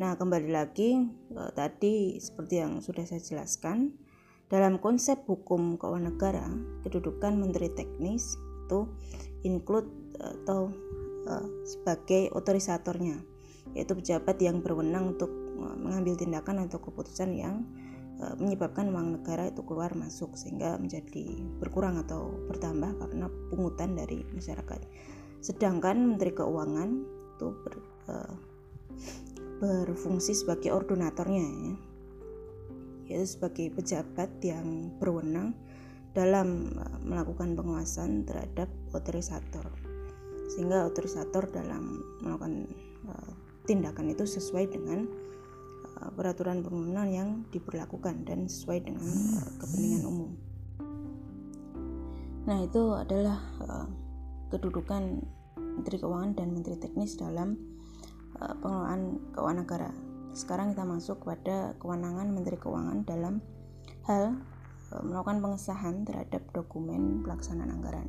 [0.00, 1.04] Nah, kembali lagi
[1.52, 3.92] tadi seperti yang sudah saya jelaskan,
[4.48, 6.48] dalam konsep hukum keuangan negara,
[6.80, 8.88] kedudukan Menteri Teknis itu
[9.44, 9.86] include
[10.16, 10.72] atau
[11.62, 13.31] sebagai otorisatornya
[13.72, 17.64] yaitu pejabat yang berwenang untuk e, mengambil tindakan atau keputusan yang
[18.20, 21.24] e, menyebabkan uang negara itu keluar masuk sehingga menjadi
[21.60, 24.80] berkurang atau bertambah karena pungutan dari masyarakat.
[25.42, 26.90] Sedangkan Menteri Keuangan
[27.34, 27.74] itu ber,
[28.06, 28.34] uh,
[29.58, 31.74] berfungsi sebagai ordinatornya ya,
[33.10, 35.58] yaitu sebagai pejabat yang berwenang
[36.14, 36.70] dalam
[37.02, 39.66] melakukan pengawasan terhadap otorisator
[40.52, 42.68] sehingga otorisator dalam melakukan
[43.66, 45.06] tindakan itu sesuai dengan
[46.00, 49.06] uh, peraturan perundangan yang diberlakukan dan sesuai dengan
[49.38, 50.30] uh, kepentingan umum.
[52.42, 53.86] Nah, itu adalah uh,
[54.50, 55.22] kedudukan
[55.56, 57.56] Menteri Keuangan dan Menteri Teknis dalam
[58.36, 59.90] pengelolaan keuangan negara.
[60.34, 63.38] Sekarang kita masuk kepada kewenangan Menteri Keuangan dalam
[64.08, 64.36] hal
[65.00, 68.08] melakukan pengesahan terhadap dokumen pelaksanaan anggaran.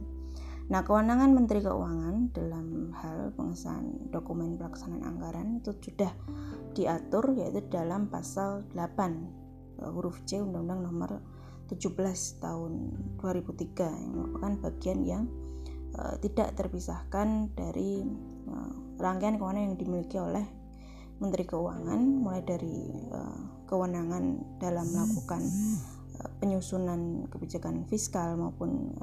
[0.71, 6.11] Nah, kewenangan Menteri Keuangan dalam hal pengesahan dokumen pelaksanaan anggaran itu sudah
[6.71, 11.11] diatur yaitu dalam pasal 8 uh, huruf C Undang-Undang Nomor
[11.67, 11.91] 17
[12.39, 12.71] tahun
[13.19, 15.23] 2003 yang merupakan bagian yang
[15.99, 17.99] uh, tidak terpisahkan dari
[18.47, 20.47] uh, rangkaian kewenangan yang dimiliki oleh
[21.19, 25.43] Menteri Keuangan mulai dari uh, kewenangan dalam melakukan
[26.13, 28.93] Eh, penyusunan kebijakan fiskal maupun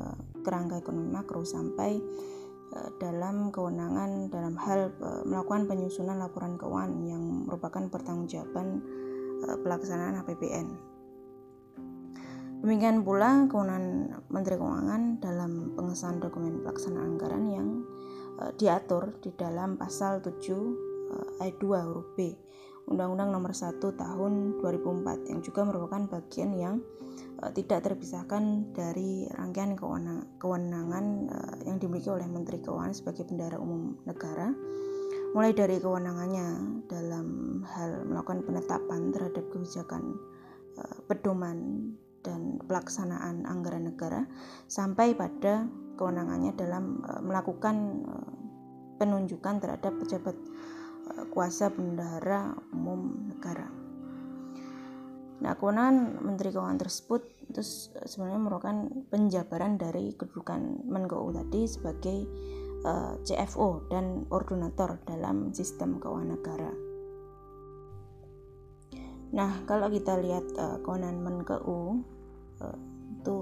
[0.41, 2.01] kerangka ekonomi makro sampai
[2.77, 8.83] uh, dalam kewenangan dalam hal uh, melakukan penyusunan laporan keuangan yang merupakan pertanggungjawaban
[9.47, 10.69] uh, pelaksanaan APBN.
[12.61, 17.69] Demikian pula kewenangan Menteri Keuangan dalam pengesahan dokumen pelaksanaan anggaran yang
[18.57, 20.33] diatur di dalam pasal 7
[21.11, 22.33] uh, ayat 2 huruf B
[22.89, 24.33] Undang-Undang Nomor 1 Tahun
[24.63, 26.77] 2004 yang juga merupakan bagian yang
[27.57, 29.73] tidak terpisahkan dari rangkaian
[30.37, 34.53] kewenangan, uh, yang dimiliki oleh Menteri Keuangan sebagai bendara umum negara
[35.31, 36.49] mulai dari kewenangannya
[36.91, 40.21] dalam hal melakukan penetapan terhadap kebijakan
[40.77, 44.29] uh, pedoman dan pelaksanaan anggaran negara
[44.69, 45.65] sampai pada
[45.97, 48.05] kewenangannya dalam melakukan
[49.01, 50.37] penunjukan terhadap pejabat
[51.33, 53.80] kuasa bendahara umum negara.
[55.41, 57.63] Nah, kewenangan Menteri Keuangan tersebut itu
[58.05, 58.77] sebenarnya merupakan
[59.09, 62.19] penjabaran dari kedudukan Menko tadi sebagai
[62.85, 66.73] uh, eh, CFO dan ordinator dalam sistem keuangan negara.
[69.31, 72.77] Nah, kalau kita lihat uh, kewenangan Menko uh,
[73.21, 73.37] itu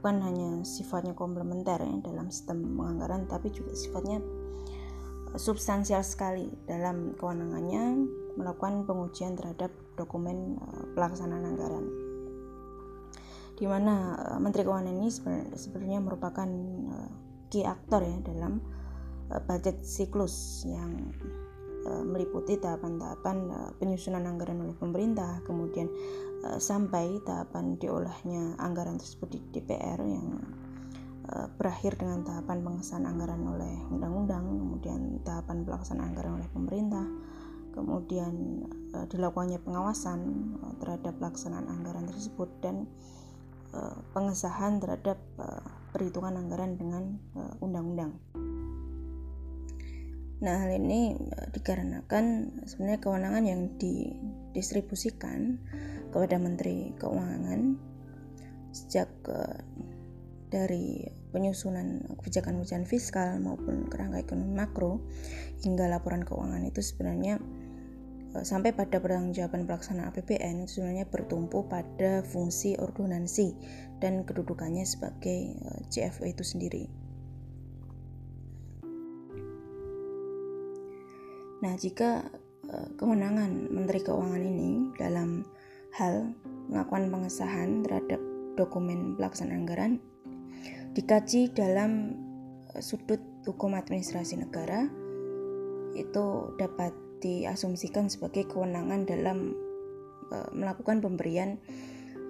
[0.00, 4.24] bukan hanya sifatnya komplementer ya dalam sistem penganggaran tapi juga sifatnya
[5.36, 8.08] substansial sekali dalam kewenangannya
[8.40, 9.68] melakukan pengujian terhadap
[10.00, 11.84] dokumen uh, pelaksanaan anggaran.
[13.60, 15.12] Di mana uh, Menteri Keuangan ini
[15.52, 16.48] sebenarnya merupakan
[16.88, 17.10] uh,
[17.52, 18.62] key aktor ya dalam
[19.46, 21.14] budget siklus yang
[22.02, 25.86] meliputi tahapan-tahapan penyusunan anggaran oleh pemerintah kemudian
[26.58, 30.34] sampai tahapan diolahnya anggaran tersebut di DPR yang
[31.30, 37.06] Eh, berakhir dengan tahapan pengesahan anggaran oleh undang-undang, kemudian tahapan pelaksanaan anggaran oleh pemerintah,
[37.70, 40.20] kemudian uh, dilakukannya pengawasan
[40.60, 42.86] uh, terhadap pelaksanaan anggaran tersebut dan
[43.74, 45.18] uh, pengesahan terhadap
[45.90, 47.18] perhitungan anggaran dengan
[47.58, 48.14] undang-undang.
[50.40, 51.18] Nah, hal ini
[51.50, 52.24] dikarenakan
[52.62, 55.58] sebenarnya kewenangan yang didistribusikan
[56.14, 57.74] kepada Menteri Keuangan
[58.70, 59.10] sejak
[60.50, 65.02] dari penyusunan kebijakan-kebijakan fiskal maupun kerangka ekonomi makro
[65.62, 67.38] hingga laporan keuangan itu sebenarnya
[68.46, 73.54] sampai pada pertanggungjawaban pelaksanaan APBN sebenarnya bertumpu pada fungsi ordonansi
[73.98, 76.84] dan kedudukannya sebagai e, CFO itu sendiri.
[81.60, 82.24] Nah, jika
[82.70, 85.42] e, kewenangan Menteri Keuangan ini dalam
[85.98, 86.30] hal
[86.70, 88.22] melakukan pengesahan terhadap
[88.54, 89.92] dokumen pelaksanaan anggaran
[90.94, 92.14] dikaji dalam
[92.74, 94.86] eh, sudut hukum administrasi negara
[95.94, 99.54] itu dapat diasumsikan sebagai kewenangan dalam
[100.32, 101.60] uh, melakukan pemberian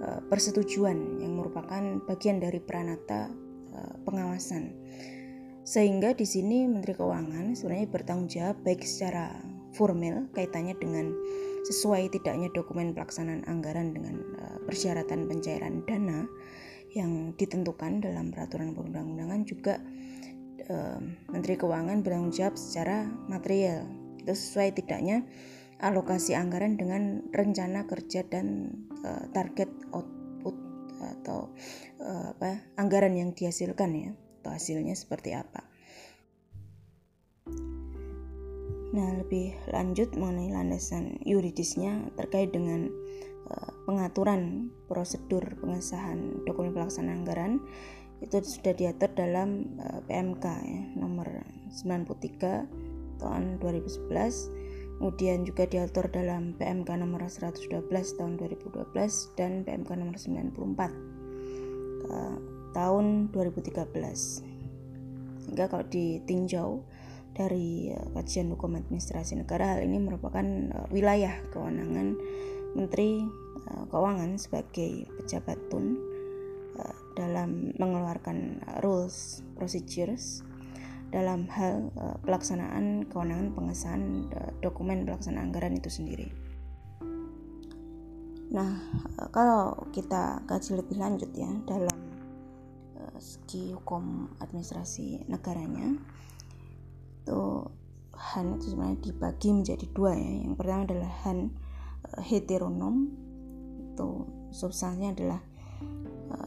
[0.03, 3.31] uh, persetujuan yang merupakan bagian dari peranata
[3.73, 4.75] uh, pengawasan.
[5.63, 9.31] Sehingga di sini Menteri Keuangan sebenarnya bertanggung jawab baik secara
[9.71, 11.15] formal kaitannya dengan
[11.69, 16.27] sesuai tidaknya dokumen pelaksanaan anggaran dengan uh, persyaratan pencairan dana
[16.91, 19.79] yang ditentukan dalam peraturan perundang-undangan juga
[20.67, 20.99] uh,
[21.31, 25.25] Menteri Keuangan bertanggung jawab secara material itu sesuai tidaknya
[25.81, 30.57] alokasi anggaran dengan rencana kerja dan uh, target output
[31.01, 31.49] atau
[32.05, 34.11] uh, apa anggaran yang dihasilkan ya
[34.45, 35.65] atau hasilnya seperti apa.
[38.91, 42.91] Nah, lebih lanjut mengenai landasan yuridisnya terkait dengan
[43.51, 47.53] Eh, pengaturan prosedur pengesahan dokumen pelaksanaan anggaran
[48.23, 51.41] itu sudah diatur dalam uh, PMK ya, nomor
[51.73, 52.69] 93
[53.21, 58.93] tahun 2011 kemudian juga diatur dalam PMK nomor 112 tahun 2012
[59.33, 60.61] dan PMK nomor 94
[62.13, 62.37] uh,
[62.77, 63.81] tahun 2013
[65.41, 66.85] sehingga kalau ditinjau
[67.33, 70.45] dari uh, kajian hukum administrasi negara hal ini merupakan
[70.77, 72.21] uh, wilayah kewenangan
[72.77, 73.25] Menteri
[73.71, 75.95] Keuangan sebagai pejabat tun
[77.15, 80.43] dalam mengeluarkan rules procedures
[81.11, 86.31] dalam hal uh, pelaksanaan kewenangan pengesahan uh, dokumen pelaksanaan anggaran itu sendiri.
[88.55, 88.79] Nah,
[89.19, 91.99] uh, kalau kita kaji lebih lanjut ya dalam
[93.21, 95.93] segi hukum administrasi negaranya
[97.21, 97.43] itu
[98.17, 100.33] Han itu sebenarnya dibagi menjadi dua ya.
[100.49, 101.39] Yang pertama adalah Han
[102.25, 102.97] heteronom
[103.93, 104.09] itu
[104.57, 105.41] substansinya adalah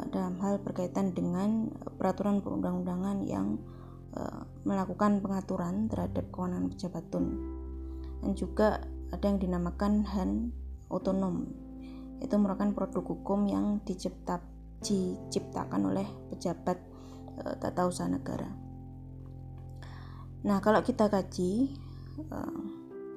[0.09, 3.83] dalam hal berkaitan dengan peraturan perundang-undangan yang Eh,
[4.61, 7.34] melakukan pengaturan terhadap kewenangan pejabat tun
[8.24, 8.80] dan juga
[9.11, 10.53] ada yang dinamakan Han
[10.88, 11.49] otonom
[12.24, 14.39] itu merupakan produk hukum yang dicipta,
[14.80, 16.80] diciptakan oleh pejabat
[17.36, 18.47] e, tata usaha negara.
[20.47, 21.76] Nah, kalau kita kaji
[22.16, 22.38] e,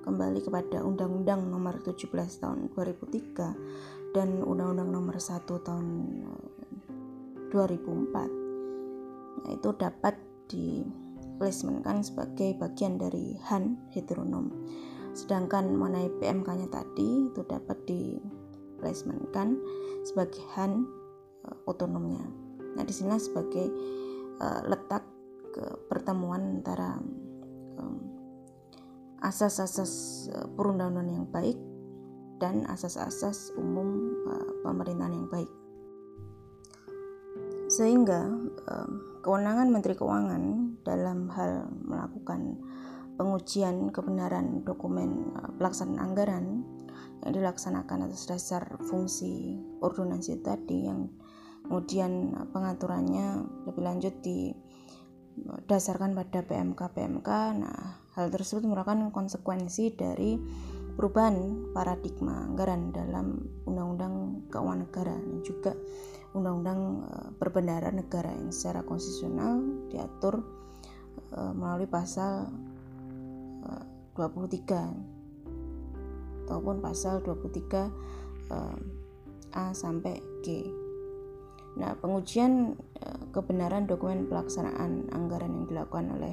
[0.02, 2.02] kembali kepada Undang-Undang Nomor 17
[2.42, 5.86] Tahun 2003 dan Undang-Undang Nomor 1 Tahun
[7.54, 10.82] 2004, nah, itu dapat di
[11.36, 14.50] placementkan sebagai bagian dari Han heteronom.
[15.12, 18.16] Sedangkan mengenai PMK-nya tadi itu dapat di
[18.80, 19.56] placementkan
[20.04, 20.84] sebagai Han
[21.44, 22.24] uh, otonomnya.
[22.76, 23.66] Nah, di sini sebagai
[24.40, 25.04] uh, letak
[25.56, 27.00] ke pertemuan antara
[29.26, 29.92] asas-asas
[30.30, 31.58] uh, perundang-undangan yang baik
[32.38, 35.50] dan asas-asas umum uh, pemerintahan yang baik.
[37.66, 38.30] Sehingga
[38.70, 40.42] um, Kewenangan Menteri Keuangan
[40.86, 42.62] dalam hal melakukan
[43.18, 46.62] pengujian kebenaran dokumen eh, pelaksanaan anggaran
[47.26, 51.10] yang dilaksanakan atas dasar fungsi ordonansi tadi yang
[51.66, 57.28] kemudian eh, pengaturannya lebih lanjut didasarkan pada PMK PMK.
[57.58, 60.38] Nah, hal tersebut merupakan konsekuensi dari
[60.94, 65.74] perubahan paradigma anggaran dalam Undang-Undang Keuangan Negara juga
[66.36, 67.08] Undang-Undang
[67.40, 69.56] Perbendaharaan Negara yang secara konstitusional
[69.88, 70.44] diatur
[71.32, 72.52] uh, melalui pasal
[73.64, 78.76] uh, 23 ataupun pasal 23 uh,
[79.56, 80.68] A sampai G.
[81.76, 82.76] Nah, pengujian
[83.36, 86.32] kebenaran dokumen pelaksanaan anggaran yang dilakukan oleh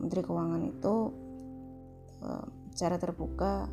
[0.00, 1.12] Menteri Keuangan itu
[2.72, 3.68] secara terbuka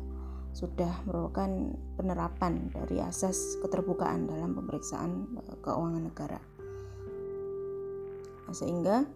[0.52, 1.48] sudah merupakan
[1.96, 6.40] penerapan dari asas keterbukaan dalam pemeriksaan uh, keuangan negara.
[8.52, 9.08] Sehingga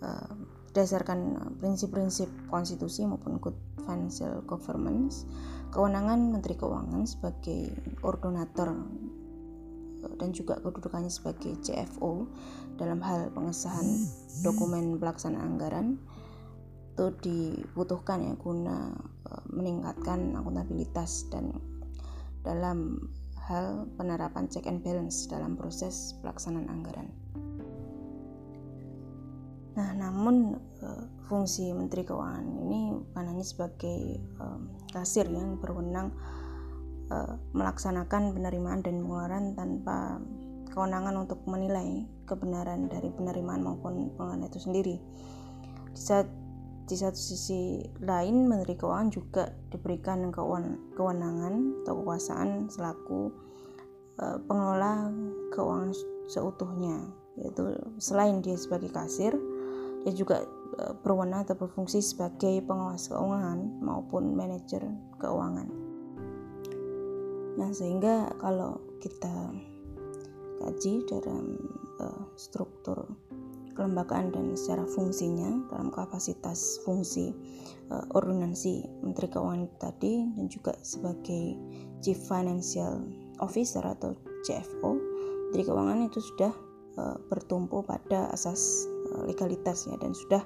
[0.00, 0.30] uh,
[0.72, 5.28] berdasarkan prinsip-prinsip konstitusi maupun good financial governance,
[5.72, 12.24] kewenangan Menteri Keuangan sebagai ordonator uh, dan juga kedudukannya sebagai CFO
[12.80, 13.84] dalam hal pengesahan
[14.40, 16.00] dokumen pelaksanaan anggaran
[16.96, 18.88] itu dibutuhkan ya guna
[19.50, 21.52] meningkatkan akuntabilitas dan
[22.46, 23.10] dalam
[23.46, 27.08] hal penerapan check and balance dalam proses pelaksanaan anggaran.
[29.76, 30.88] Nah, namun e,
[31.28, 34.24] fungsi Menteri Keuangan ini bukan hanya sebagai
[34.90, 36.16] kasir yang berwenang
[37.12, 37.16] e,
[37.52, 40.18] melaksanakan penerimaan dan pengeluaran tanpa
[40.72, 44.96] kewenangan untuk menilai kebenaran dari penerimaan maupun pengeluaran itu sendiri.
[45.92, 46.26] Di saat
[46.86, 50.30] di satu sisi lain, Menteri Keuangan juga diberikan
[50.94, 53.34] kewenangan atau kekuasaan selaku
[54.22, 55.10] uh, pengelola
[55.50, 55.90] keuangan
[56.30, 59.34] seutuhnya, yaitu selain dia sebagai kasir,
[60.06, 60.46] dia juga
[60.78, 64.86] uh, berwenang atau berfungsi sebagai pengawas keuangan maupun manajer
[65.18, 65.66] keuangan.
[67.58, 69.50] Nah, sehingga kalau kita
[70.62, 71.58] kaji dalam
[71.98, 73.10] uh, struktur
[73.76, 77.36] kelembagaan dan secara fungsinya dalam kapasitas fungsi
[77.92, 81.54] uh, ordonansi Menteri Keuangan tadi dan juga sebagai
[82.00, 83.04] Chief Financial
[83.44, 84.16] Officer atau
[84.48, 84.96] CFO
[85.52, 86.52] Menteri Keuangan itu sudah
[86.96, 90.42] uh, bertumpu pada asas uh, legalitasnya dan sudah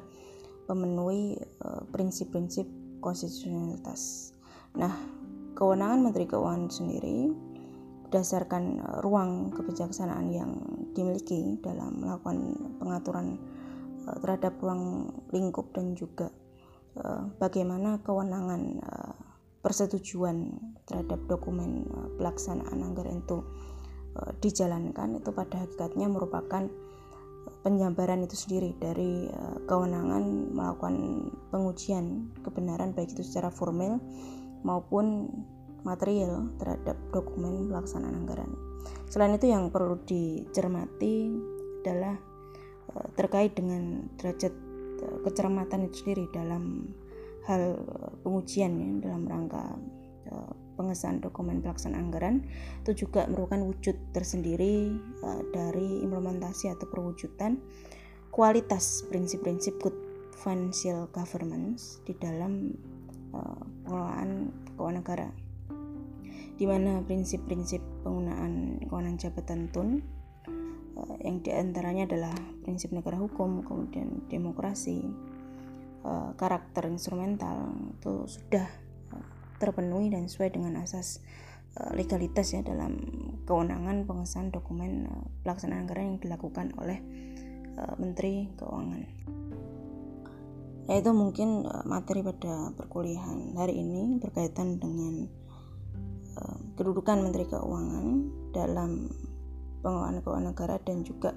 [0.70, 1.34] memenuhi
[1.90, 4.30] prinsip-prinsip uh, konstitusionalitas.
[4.78, 4.92] Nah,
[5.58, 7.34] kewenangan Menteri Keuangan sendiri
[8.10, 10.50] berdasarkan uh, ruang kebijaksanaan yang
[10.98, 13.38] dimiliki dalam melakukan pengaturan
[14.10, 16.34] uh, terhadap ruang lingkup dan juga
[16.98, 18.82] uh, bagaimana kewenangan
[19.62, 20.58] persetujuan
[20.90, 21.86] terhadap dokumen
[22.16, 23.44] pelaksanaan anggaran itu
[24.40, 25.20] dijalankan.
[25.20, 26.64] Itu pada hakikatnya merupakan
[27.60, 29.28] penjabaran itu sendiri dari
[29.68, 34.00] kewenangan melakukan pengujian kebenaran baik itu secara formal
[34.64, 35.28] maupun
[35.82, 38.50] material terhadap dokumen pelaksanaan anggaran.
[39.10, 41.34] Selain itu yang perlu dicermati
[41.82, 42.16] adalah
[42.94, 44.52] uh, terkait dengan derajat
[45.04, 46.94] uh, kecermatan itu sendiri dalam
[47.48, 47.80] hal
[48.22, 49.74] pengujian ya dalam rangka
[50.78, 52.36] pengesahan dokumen pelaksanaan anggaran
[52.84, 54.94] itu juga merupakan wujud tersendiri
[55.50, 57.58] dari implementasi atau perwujudan
[58.30, 59.96] kualitas prinsip-prinsip good
[60.40, 62.72] financial governance di dalam
[63.84, 65.28] pengelolaan keuangan negara
[66.60, 70.04] di mana prinsip-prinsip penggunaan keuangan jabatan TUN
[70.92, 75.08] uh, yang di antaranya adalah prinsip negara hukum, kemudian demokrasi,
[76.04, 78.68] uh, karakter instrumental itu sudah
[79.56, 81.24] terpenuhi dan sesuai dengan asas
[81.94, 82.98] legalitas ya dalam
[83.46, 85.06] kewenangan pengesahan dokumen
[85.46, 86.98] pelaksanaan anggaran yang dilakukan oleh
[87.94, 89.02] Menteri Keuangan.
[90.90, 95.30] Ya itu mungkin materi pada perkuliahan hari ini berkaitan dengan
[96.78, 98.06] kedudukan Menteri Keuangan
[98.54, 99.10] dalam
[99.80, 101.32] pengelolaan keuangan negara dan juga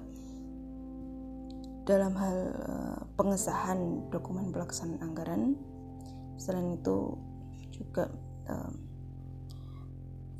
[1.84, 5.42] dalam hal uh, pengesahan dokumen pelaksanaan anggaran.
[6.40, 7.14] Selain itu
[7.70, 8.08] juga
[8.48, 8.72] um,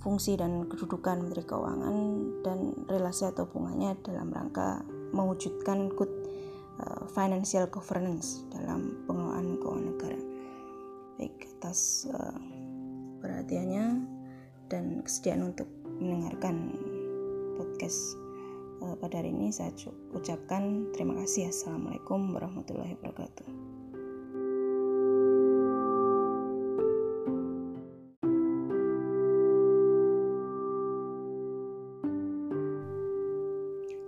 [0.01, 1.97] fungsi dan kedudukan Menteri Keuangan
[2.45, 6.11] dan relasi atau hubungannya dalam rangka mewujudkan good
[7.15, 10.19] financial governance dalam pengelolaan keuangan negara.
[11.15, 12.39] Baik atas uh,
[13.23, 14.14] perhatiannya
[14.75, 15.71] dan kesediaan untuk
[16.03, 16.75] mendengarkan
[17.55, 18.19] podcast
[18.83, 19.71] uh, pada hari ini saya
[20.11, 21.55] ucapkan terima kasih.
[21.55, 23.47] Assalamualaikum warahmatullahi wabarakatuh.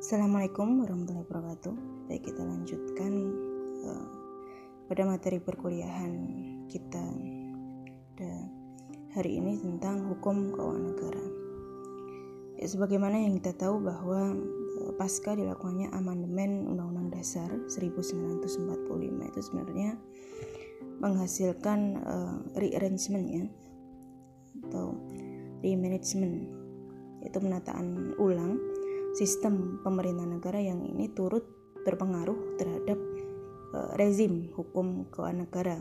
[0.03, 1.75] Assalamualaikum warahmatullahi wabarakatuh.
[2.11, 3.13] Baik kita lanjutkan
[3.87, 4.07] uh,
[4.91, 6.15] pada materi perkuliahan
[6.67, 7.07] kita
[8.15, 8.46] pada
[9.17, 11.25] hari ini tentang hukum keuangan negara.
[12.61, 18.77] Ya, sebagaimana yang kita tahu bahwa uh, pasca dilakukannya amandemen Undang-Undang Dasar 1945
[19.33, 19.97] itu sebenarnya
[21.01, 23.45] menghasilkan uh, rearrangement ya
[24.69, 25.01] atau
[25.65, 26.53] remanagement
[27.25, 28.61] yaitu penataan ulang
[29.17, 31.45] sistem pemerintahan negara yang ini turut
[31.89, 33.01] berpengaruh terhadap
[33.73, 35.77] uh, rezim hukum keuangan negara.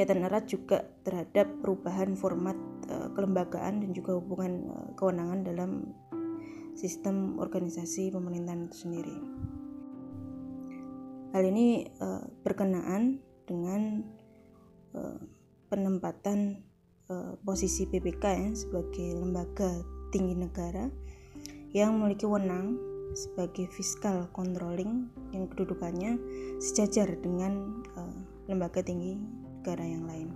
[0.00, 2.56] Kaitan erat juga terhadap perubahan format
[2.88, 5.92] uh, kelembagaan dan juga hubungan uh, kewenangan dalam
[6.72, 9.16] sistem organisasi pemerintahan itu sendiri.
[11.36, 14.08] Hal ini uh, berkenaan dengan
[15.68, 16.64] penempatan
[17.44, 19.84] posisi BPK sebagai lembaga
[20.16, 20.88] tinggi negara
[21.76, 22.74] yang memiliki wewenang
[23.12, 26.16] sebagai fiskal controlling yang kedudukannya
[26.58, 28.18] sejajar dengan uh,
[28.50, 29.14] lembaga tinggi
[29.60, 30.28] negara yang lain.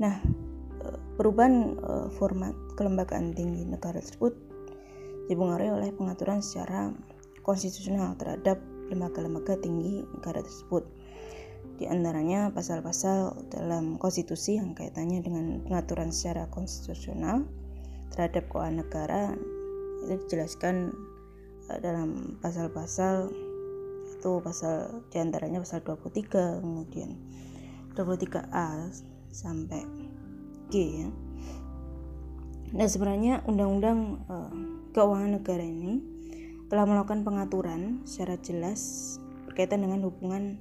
[0.00, 0.16] Nah,
[0.80, 4.32] uh, perubahan uh, format kelembagaan tinggi negara tersebut
[5.28, 6.96] dipengaruhi oleh pengaturan secara
[7.44, 8.56] konstitusional terhadap
[8.88, 10.88] lembaga-lembaga tinggi negara tersebut.
[11.76, 17.44] Di antaranya pasal-pasal dalam konstitusi yang kaitannya dengan pengaturan secara konstitusional,
[18.16, 19.22] terhadap keuangan negara
[20.08, 20.96] itu dijelaskan
[21.68, 23.28] uh, dalam pasal-pasal
[24.40, 27.16] pasal di antaranya pasal 23 kemudian
[27.92, 28.90] 23A
[29.30, 29.82] sampai
[30.72, 31.08] G ya.
[32.74, 34.54] Nah sebenarnya undang-undang uh,
[34.96, 36.02] keuangan negara ini
[36.72, 39.14] telah melakukan pengaturan secara jelas
[39.46, 40.58] berkaitan dengan hubungan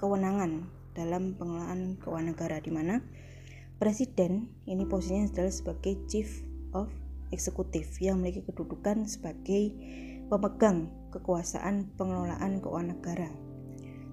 [0.00, 0.64] kewenangan
[0.96, 3.04] dalam pengelolaan keuangan negara di mana
[3.76, 6.88] presiden ini posisinya adalah sebagai chief of
[7.30, 9.70] Eksekutif yang memiliki kedudukan sebagai
[10.30, 13.30] pemegang kekuasaan pengelolaan keuangan negara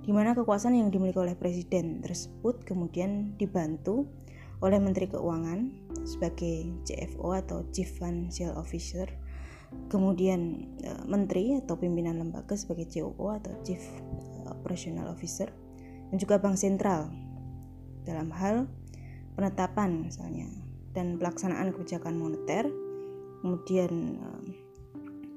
[0.02, 4.10] di mana kekuasaan yang dimiliki oleh presiden tersebut kemudian dibantu
[4.64, 5.70] oleh Menteri Keuangan
[6.08, 9.06] sebagai CFO atau Chief Financial Officer
[9.92, 13.84] kemudian e, menteri atau pimpinan lembaga sebagai COO atau Chief
[14.48, 15.52] Operational Officer
[16.08, 17.12] dan juga Bank Sentral.
[18.08, 18.72] Dalam hal
[19.36, 20.48] penetapan misalnya
[20.96, 22.66] dan pelaksanaan kebijakan moneter
[23.44, 24.67] kemudian eh,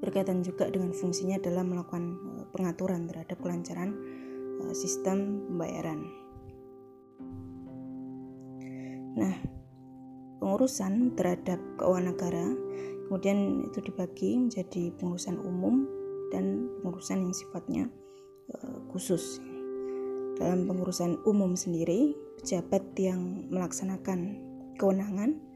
[0.00, 3.94] berkaitan juga dengan fungsinya dalam melakukan eh, pengaturan terhadap kelancaran
[4.64, 6.00] eh, sistem pembayaran.
[9.10, 9.34] Nah,
[10.40, 12.46] pengurusan terhadap keuangan negara
[13.06, 15.84] kemudian itu dibagi menjadi pengurusan umum
[16.30, 17.84] dan pengurusan yang sifatnya
[18.94, 19.42] khusus.
[20.38, 24.40] Dalam pengurusan umum sendiri, pejabat yang melaksanakan
[24.80, 25.49] kewenangan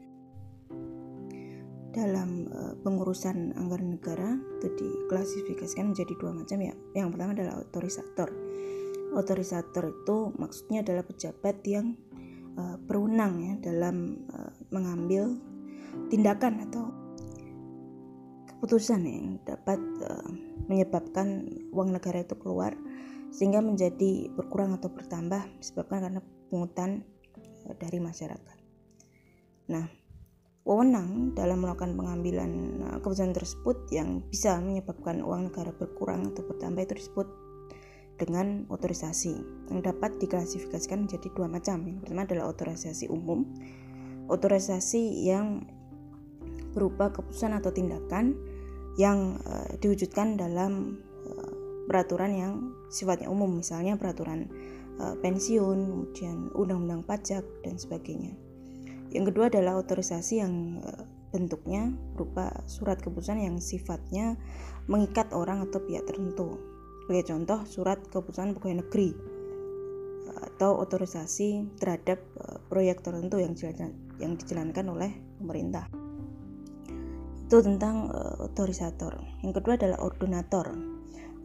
[1.95, 6.75] dalam uh, pengurusan anggaran negara itu diklasifikasikan menjadi dua macam ya.
[6.91, 8.29] Yang pertama adalah otorisator.
[9.15, 11.95] Otorisator itu maksudnya adalah pejabat yang
[12.59, 15.39] uh, berwenang ya dalam uh, mengambil
[16.11, 16.91] tindakan atau
[18.51, 19.79] keputusan yang dapat
[20.67, 22.75] menyebabkan uang negara itu keluar
[23.31, 26.21] sehingga menjadi berkurang atau bertambah disebabkan karena
[26.51, 27.07] pungutan
[27.79, 28.57] dari masyarakat.
[29.71, 29.85] Nah,
[30.65, 36.81] wewenang dalam melakukan pengambilan uh, keputusan tersebut yang bisa menyebabkan uang negara berkurang atau bertambah
[36.89, 37.29] itu disebut
[38.17, 39.37] dengan otorisasi
[39.69, 41.85] yang dapat diklasifikasikan menjadi dua macam.
[41.85, 43.45] Yang pertama adalah otorisasi umum,
[44.25, 45.69] otorisasi yang
[46.73, 48.33] berupa keputusan atau tindakan
[48.97, 50.97] yang uh, diwujudkan dalam
[51.29, 51.51] uh,
[51.85, 52.53] peraturan yang
[52.89, 54.49] sifatnya umum, misalnya peraturan
[54.97, 58.44] uh, pensiun, kemudian undang-undang pajak dan sebagainya.
[59.15, 61.87] Yang kedua adalah otorisasi yang eh, bentuknya
[62.19, 64.35] berupa surat keputusan yang sifatnya
[64.91, 66.59] mengikat orang atau pihak tertentu.
[67.07, 69.09] Sebagai contoh, surat keputusan pegawai negeri
[70.27, 73.55] eh, atau otorisasi terhadap eh, proyek tertentu yang
[74.19, 75.87] yang dijalankan oleh pemerintah.
[77.45, 78.09] Itu tentang
[78.41, 79.21] otorisator.
[79.45, 80.73] Yang kedua adalah ordonator.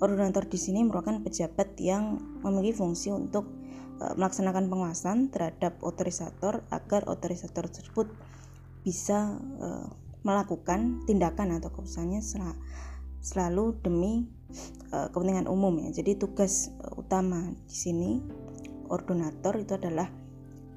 [0.01, 3.60] Ordonator di sini merupakan pejabat yang memiliki fungsi untuk
[4.01, 8.09] melaksanakan pengawasan terhadap otorisator agar otorisator tersebut
[8.81, 9.93] bisa uh,
[10.25, 12.57] melakukan tindakan atau keputusannya sel
[13.21, 14.25] selalu demi
[14.97, 15.93] uh, kepentingan umum ya.
[15.93, 18.11] Jadi tugas utama di sini
[18.89, 20.09] ordonator itu adalah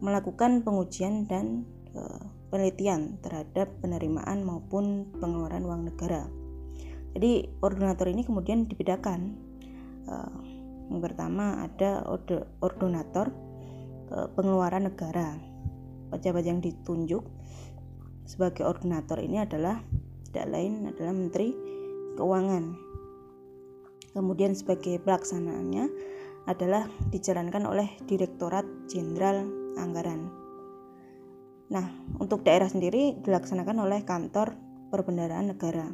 [0.03, 1.63] melakukan pengujian dan
[2.51, 6.29] penelitian terhadap penerimaan maupun pengeluaran uang negara.
[7.15, 9.37] Jadi ordonator ini kemudian dibedakan
[10.93, 12.05] yang pertama ada
[12.61, 13.33] ordonator
[14.37, 15.33] pengeluaran negara.
[16.13, 17.25] Pejabat yang ditunjuk
[18.29, 19.81] sebagai ordonator ini adalah
[20.29, 21.49] tidak lain adalah Menteri
[22.13, 22.93] Keuangan.
[24.13, 25.89] Kemudian sebagai pelaksanaannya
[26.45, 29.49] adalah dijalankan oleh Direktorat Jenderal
[29.81, 30.29] Anggaran.
[31.73, 31.89] Nah,
[32.21, 34.53] untuk daerah sendiri dilaksanakan oleh Kantor
[34.93, 35.89] Perbendaraan Negara.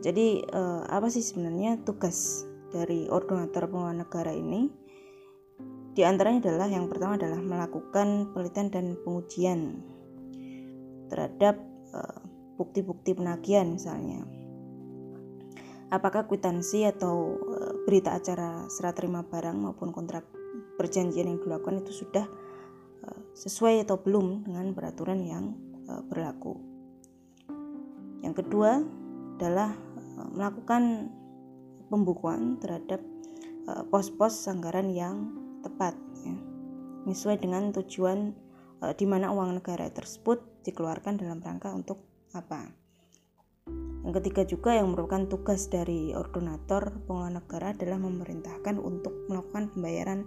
[0.00, 4.88] Jadi eh, apa sih sebenarnya tugas dari ordinator pengelola negara ini
[5.98, 9.82] di antaranya adalah yang pertama adalah melakukan penelitian dan pengujian
[11.10, 11.58] terhadap
[11.90, 12.18] eh,
[12.54, 14.22] bukti-bukti uh, penagihan misalnya.
[15.90, 20.22] Apakah kwitansi atau uh, berita acara serah terima barang maupun kontrak
[20.78, 22.30] perjanjian yang dilakukan itu sudah
[23.02, 25.50] uh, sesuai atau belum dengan peraturan yang
[25.88, 26.62] berlaku.
[28.22, 28.86] Yang kedua
[29.34, 29.72] adalah
[30.36, 31.10] melakukan
[31.88, 33.00] pembukuan terhadap
[33.68, 35.32] uh, pos-pos anggaran yang
[35.64, 36.36] tepat ya.
[37.08, 38.32] sesuai dengan tujuan
[38.84, 42.04] uh, di mana uang negara tersebut dikeluarkan dalam rangka untuk
[42.36, 42.68] apa.
[44.08, 50.24] Yang ketiga juga yang merupakan tugas dari ordonator pengelola negara adalah memerintahkan untuk melakukan pembayaran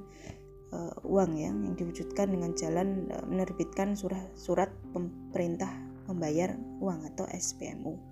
[0.70, 5.72] uh, uang ya yang diwujudkan dengan jalan uh, menerbitkan surat surat pemerintah
[6.06, 6.54] membayar
[6.84, 8.11] uang atau SPMU.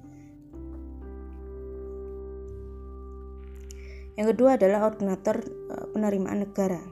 [4.20, 6.84] Yang kedua adalah ordinator e, penerimaan negara.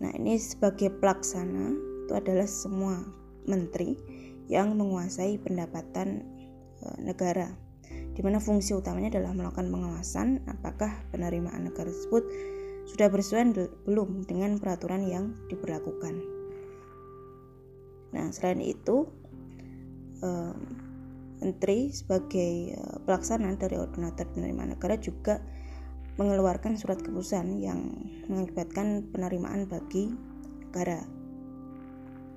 [0.00, 1.76] Nah, ini sebagai pelaksana
[2.08, 3.04] itu adalah semua
[3.44, 4.00] menteri
[4.48, 6.24] yang menguasai pendapatan
[6.80, 7.52] e, negara.
[8.16, 12.24] Di mana fungsi utamanya adalah melakukan pengawasan apakah penerimaan negara tersebut
[12.88, 13.52] sudah bersesuaian
[13.84, 16.16] belum dengan peraturan yang diberlakukan.
[18.16, 19.04] Nah, selain itu,
[20.24, 20.28] e,
[21.44, 25.51] menteri sebagai pelaksana dari ordinator penerimaan negara juga
[26.20, 27.80] mengeluarkan surat keputusan yang
[28.28, 30.12] mengakibatkan penerimaan bagi
[30.68, 31.04] negara.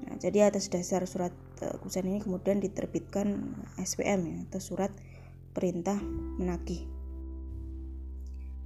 [0.06, 1.34] Nah, jadi atas dasar surat
[1.64, 4.91] uh, keputusan ini kemudian diterbitkan SPM ya atau surat
[5.56, 5.97] perintah
[6.39, 6.88] menagih.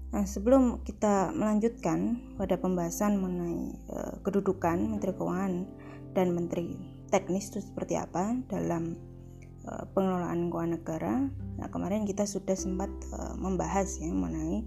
[0.09, 5.53] Nah, sebelum kita melanjutkan pada pembahasan mengenai uh, kedudukan Menteri Keuangan
[6.17, 6.73] dan Menteri
[7.13, 8.97] Teknis itu seperti apa dalam
[9.69, 11.13] uh, pengelolaan keuangan negara.
[11.61, 14.65] Nah, kemarin kita sudah sempat uh, membahas ya mengenai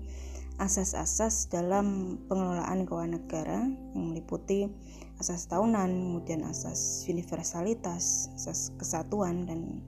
[0.62, 4.70] asas-asas dalam pengelolaan keuangan negara yang meliputi
[5.18, 9.82] asas tahunan, kemudian asas universalitas, asas kesatuan dan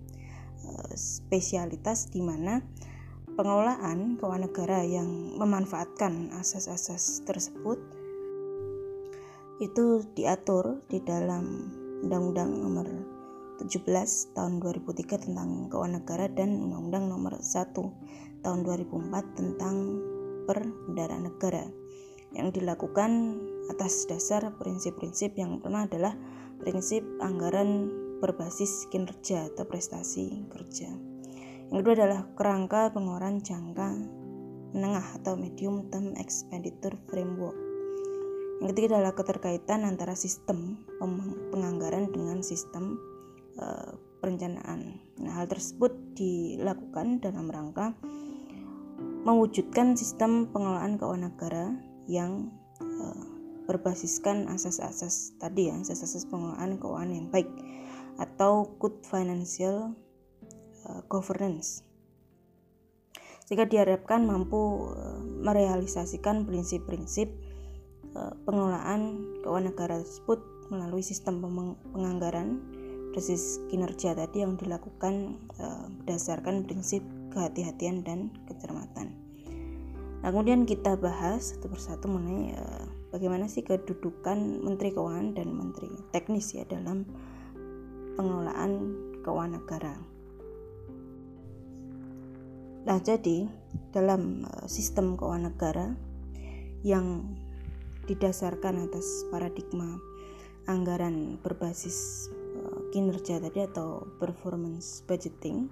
[0.67, 2.59] uh, spesialitas di mana
[3.39, 7.79] pengelolaan keuangan negara yang memanfaatkan asas-asas tersebut
[9.63, 11.71] itu diatur di dalam
[12.03, 12.87] Undang-Undang Nomor
[13.63, 19.77] 17 tahun 2003 tentang keuangan negara dan Undang-Undang Nomor 1 tahun 2004 tentang
[20.47, 21.65] perbendaharaan negara
[22.35, 23.41] yang dilakukan
[23.71, 26.15] atas dasar prinsip-prinsip yang pertama adalah
[26.59, 30.91] prinsip anggaran berbasis kinerja atau prestasi kerja.
[31.71, 33.89] Yang kedua adalah kerangka pengeluaran jangka
[34.75, 37.55] menengah atau medium term expenditure framework.
[38.59, 40.83] Yang ketiga adalah keterkaitan antara sistem
[41.51, 42.99] penganggaran dengan sistem
[43.59, 45.05] uh, perencanaan.
[45.21, 47.95] Nah, hal tersebut dilakukan dalam rangka
[49.25, 51.65] mewujudkan sistem pengelolaan keuangan negara
[52.05, 53.25] yang uh,
[53.65, 57.49] berbasiskan asas-asas tadi ya, asas-asas pengelolaan keuangan yang baik
[58.21, 59.97] atau good financial
[60.85, 61.81] uh, governance.
[63.49, 67.33] Sehingga diharapkan mampu uh, merealisasikan prinsip-prinsip
[68.13, 71.41] uh, pengelolaan keuangan negara tersebut melalui sistem
[71.93, 72.61] penganggaran
[73.13, 75.39] basis kinerja tadi yang dilakukan
[76.03, 77.05] berdasarkan prinsip
[77.35, 79.13] kehati-hatian dan kecermatan.
[80.23, 85.93] Nah, kemudian kita bahas satu persatu mengenai uh, bagaimana sih kedudukan Menteri Keuangan dan Menteri
[86.15, 87.05] Teknis ya dalam
[88.17, 88.73] pengelolaan
[89.21, 89.95] keuangan negara.
[92.89, 93.51] Nah, jadi
[93.93, 95.87] dalam uh, sistem keuangan negara
[96.81, 97.37] yang
[98.09, 100.01] didasarkan atas paradigma
[100.65, 102.29] anggaran berbasis
[102.95, 105.67] kinerja tadi atau performance budgeting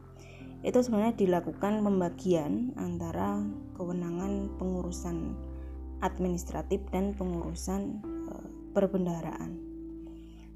[0.62, 3.42] itu sebenarnya dilakukan pembagian antara
[3.74, 5.34] kewenangan pengurusan
[6.02, 8.34] administratif dan pengurusan e,
[8.74, 9.58] perbendaharaan.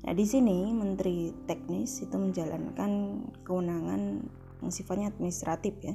[0.07, 4.23] Nah, di sini Menteri Teknis itu menjalankan kewenangan
[4.62, 5.95] yang sifatnya administratif ya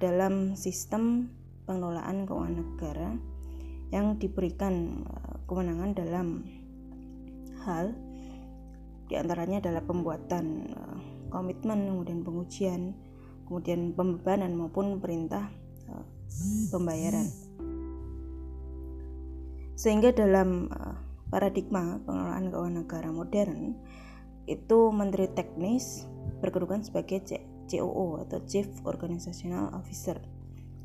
[0.00, 1.28] dalam sistem
[1.68, 3.10] pengelolaan keuangan negara
[3.92, 5.14] yang diberikan e,
[5.44, 6.48] kewenangan dalam
[7.68, 7.92] hal
[9.12, 10.96] di antaranya adalah pembuatan uh,
[11.28, 12.96] komitmen, kemudian pengujian,
[13.52, 15.52] kemudian pembebanan maupun perintah
[15.92, 16.08] uh,
[16.72, 17.28] pembayaran.
[19.76, 20.96] Sehingga dalam uh,
[21.28, 23.76] paradigma pengelolaan keuangan negara modern
[24.48, 26.08] itu menteri teknis
[26.40, 27.20] berkedudukan sebagai
[27.68, 30.16] COO atau Chief Organizational Officer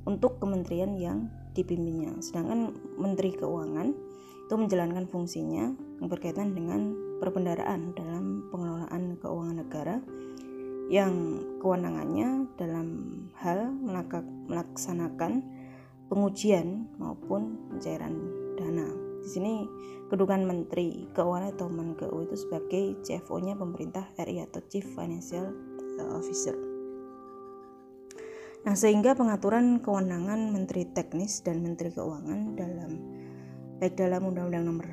[0.04, 2.20] untuk kementerian yang dipimpinnya.
[2.20, 3.96] Sedangkan menteri keuangan
[4.44, 5.72] itu menjalankan fungsinya
[6.04, 6.92] yang berkaitan dengan
[7.24, 9.96] perbendaraan dalam pengelolaan keuangan negara
[10.88, 12.88] yang kewenangannya dalam
[13.44, 13.76] hal
[14.48, 15.44] melaksanakan
[16.08, 18.16] pengujian maupun pencairan
[18.56, 18.88] dana.
[19.20, 19.54] Di sini
[20.08, 25.52] kedudukan Menteri Keuangan atau Menkeu itu sebagai CFO-nya pemerintah RI atau Chief Financial
[26.16, 26.56] Officer.
[28.64, 32.92] Nah, sehingga pengaturan kewenangan Menteri Teknis dan Menteri Keuangan dalam
[33.78, 34.88] baik dalam Undang-Undang Nomor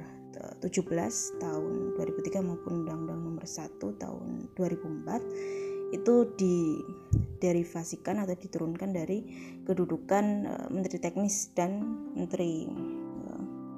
[0.61, 1.11] 17 eh,
[1.41, 9.25] tahun 2003 maupun Undang-Undang Nomor 1 tahun 2004 itu diderivasikan atau diturunkan dari
[9.67, 11.85] kedudukan uh, Menteri Teknis dan
[12.17, 12.69] Menteri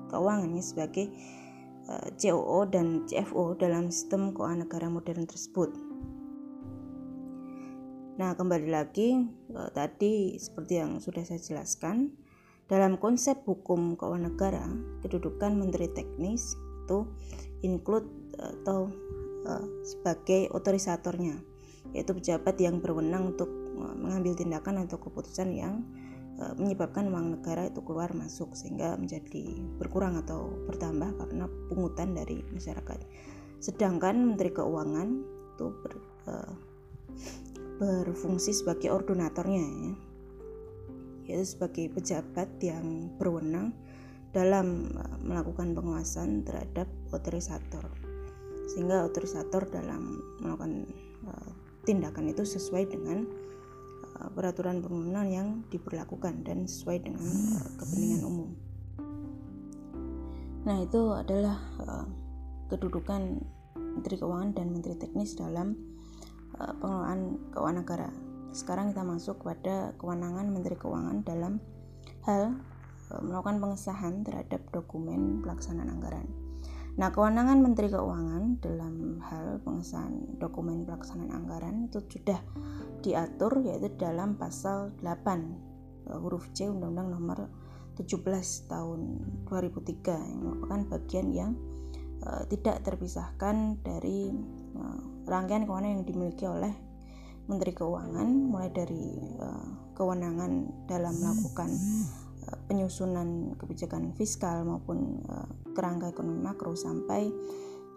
[0.07, 1.11] Keuangan sebagai
[1.91, 5.75] uh, COO dan CFO dalam sistem keuangan negara modern tersebut.
[8.17, 9.29] Nah, kembali lagi
[9.77, 12.17] tadi seperti yang sudah saya jelaskan
[12.65, 14.65] dalam konsep hukum keuangan negara,
[15.05, 17.05] kedudukan menteri teknis itu
[17.61, 18.09] include
[18.41, 18.89] atau
[19.85, 21.37] sebagai otorisatornya,
[21.97, 23.49] yaitu pejabat yang berwenang untuk
[23.81, 25.81] uh, mengambil tindakan atau keputusan yang
[26.37, 32.45] uh, menyebabkan uang negara itu keluar masuk sehingga menjadi berkurang atau bertambah karena pungutan dari
[32.53, 33.01] masyarakat.
[33.65, 35.09] Sedangkan Menteri Keuangan
[35.57, 35.93] itu ber,
[36.29, 36.53] uh,
[37.81, 39.93] berfungsi sebagai ordinatornya ya
[41.27, 43.75] yaitu sebagai pejabat yang berwenang
[44.31, 44.95] dalam
[45.27, 47.83] melakukan pengawasan terhadap otorisator
[48.71, 50.87] sehingga otorisator dalam melakukan
[51.87, 53.25] tindakan itu sesuai dengan
[54.19, 57.23] uh, peraturan perundangan yang diberlakukan dan sesuai dengan
[57.57, 58.51] uh, kepentingan umum.
[60.67, 62.07] Nah, itu adalah uh,
[62.69, 63.39] kedudukan
[63.79, 65.79] Menteri Keuangan dan Menteri Teknis dalam
[66.57, 68.09] pengelolaan keuangan negara
[68.57, 71.61] sekarang kita masuk pada kewenangan Menteri Keuangan dalam
[72.25, 72.57] hal
[73.21, 76.25] melakukan pengesahan terhadap dokumen pelaksanaan anggaran.
[76.97, 82.41] Nah, kewenangan Menteri Keuangan dalam hal pengesahan dokumen pelaksanaan anggaran itu sudah
[83.05, 87.39] diatur yaitu dalam pasal 8 e, huruf C Undang-Undang Nomor
[88.01, 88.25] 17
[88.73, 89.01] tahun
[89.45, 91.53] 2003 yang merupakan bagian yang
[92.29, 94.29] uh, tidak terpisahkan dari
[94.77, 96.77] uh, rangkaian kewenangan yang dimiliki oleh
[97.49, 101.73] Menteri Keuangan mulai dari uh, kewenangan dalam melakukan
[102.67, 107.31] penyusunan kebijakan fiskal maupun uh, kerangka ekonomi makro sampai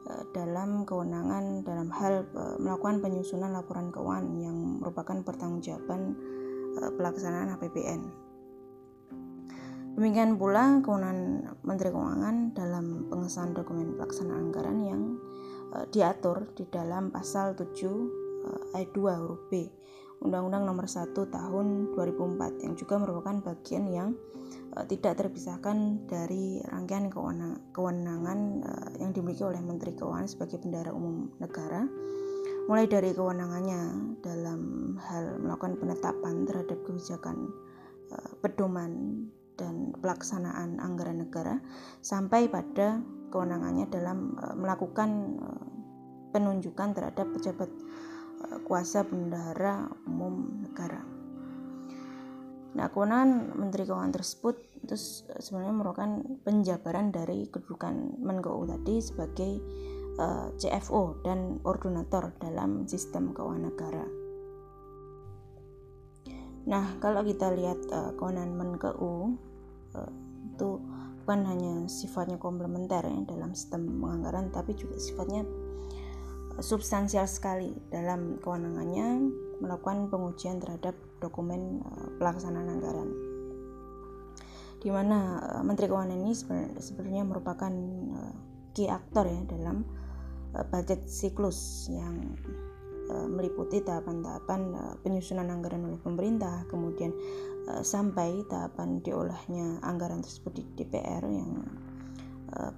[0.10, 6.18] uh, dalam kewenangan dalam hal uh, melakukan penyusunan laporan keuangan yang merupakan pertanggungjawaban
[6.80, 8.02] pelaksanaan APBN.
[9.98, 15.02] Demikian pula kewenangan Menteri Keuangan dalam pengesahan dokumen pelaksanaan anggaran yang
[15.92, 19.68] diatur di dalam pasal 7 uh, ayat 2 huruf B
[20.20, 24.10] Undang-Undang Nomor 1 Tahun 2004 yang juga merupakan bagian yang
[24.76, 27.08] uh, tidak terpisahkan dari rangkaian
[27.72, 31.88] kewenangan uh, yang dimiliki oleh Menteri Keuangan sebagai bendara umum negara.
[32.68, 33.82] Mulai dari kewenangannya
[34.22, 37.50] dalam hal melakukan penetapan terhadap kebijakan
[38.12, 39.24] uh, pedoman
[39.56, 41.64] dan pelaksanaan anggaran negara
[42.04, 43.00] sampai pada
[43.32, 45.40] kewenangannya dalam uh, melakukan
[46.30, 47.72] penunjukan terhadap pejabat
[48.66, 51.20] kuasa bendahara umum negara.
[52.70, 54.56] Nah, kewenangan Menteri Keuangan tersebut
[54.86, 54.96] itu
[55.42, 56.12] sebenarnya merupakan
[56.46, 59.52] penjabaran dari kedudukan Menko tadi sebagai
[60.22, 64.06] uh, eh, CFO dan ordinator dalam sistem keuangan negara.
[66.70, 69.34] Nah, kalau kita lihat uh, kewenangan Menkeu
[69.98, 70.12] uh,
[70.54, 70.70] itu
[71.26, 75.42] bukan hanya sifatnya komplementer ya dalam sistem penganggaran, tapi juga sifatnya
[76.62, 83.10] substansial sekali dalam kewenangannya melakukan pengujian terhadap dokumen uh, pelaksanaan anggaran.
[84.80, 86.32] Di mana uh, Menteri Keuangan ini
[86.80, 87.74] sebenarnya merupakan
[88.16, 88.36] uh,
[88.72, 89.84] key aktor ya dalam
[90.50, 92.34] Eh, budget siklus yang
[93.10, 94.70] meliputi tahapan-tahapan
[95.02, 97.10] penyusunan anggaran oleh pemerintah, kemudian
[97.82, 101.58] sampai tahapan diolahnya anggaran tersebut di DPR yang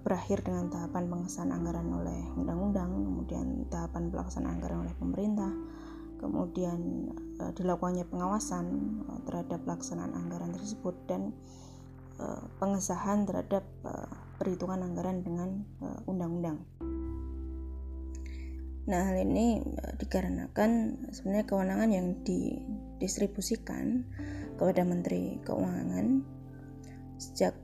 [0.03, 5.51] berakhir dengan tahapan pengesahan anggaran oleh undang-undang, kemudian tahapan pelaksanaan anggaran oleh pemerintah,
[6.19, 6.79] kemudian
[7.39, 8.65] uh, dilakukannya pengawasan
[9.07, 11.31] uh, terhadap pelaksanaan anggaran tersebut dan
[12.61, 13.65] pengesahan terhadap
[14.37, 15.65] perhitungan anggaran dengan
[16.05, 16.61] undang-undang.
[18.85, 19.57] Nah, hal ini
[19.97, 24.05] dikarenakan sebenarnya kewenangan yang didistribusikan
[24.53, 26.21] kepada Menteri Keuangan
[27.17, 27.57] sejak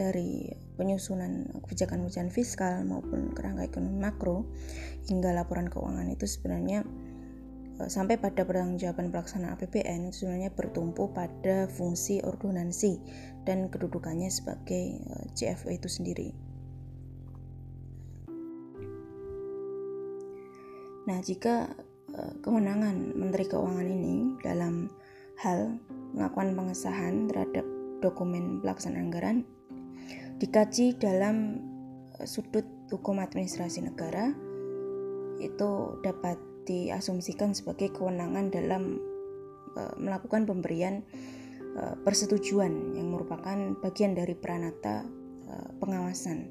[0.00, 0.48] dari
[0.80, 4.48] penyusunan kebijakan-kebijakan fiskal maupun kerangka ekonomi makro
[5.12, 6.88] hingga laporan keuangan itu sebenarnya
[7.76, 12.96] uh, sampai pada pertanggungjawaban pelaksana APBN sebenarnya bertumpu pada fungsi ordonansi
[13.44, 16.32] dan kedudukannya sebagai uh, CFO itu sendiri.
[21.04, 21.68] Nah, jika
[22.16, 24.88] uh, kewenangan Menteri Keuangan ini dalam
[25.44, 25.76] hal
[26.16, 27.68] melakukan pengesahan terhadap
[28.00, 29.44] dokumen pelaksanaan anggaran
[30.40, 31.60] dikaji dalam
[32.16, 34.32] uh, sudut hukum administrasi negara
[35.40, 39.00] itu dapat diasumsikan sebagai kewenangan dalam
[39.76, 41.04] uh, melakukan pemberian
[41.76, 45.06] uh, persetujuan yang merupakan bagian dari peranata
[45.82, 46.46] pengawasan.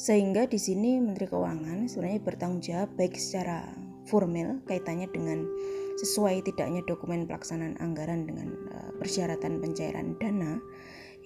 [0.00, 3.68] Sehingga di sini Menteri Keuangan sebenarnya bertanggung jawab baik secara
[4.08, 5.44] formal kaitannya dengan
[6.00, 8.56] sesuai tidaknya dokumen pelaksanaan anggaran dengan
[8.96, 10.56] persyaratan pencairan dana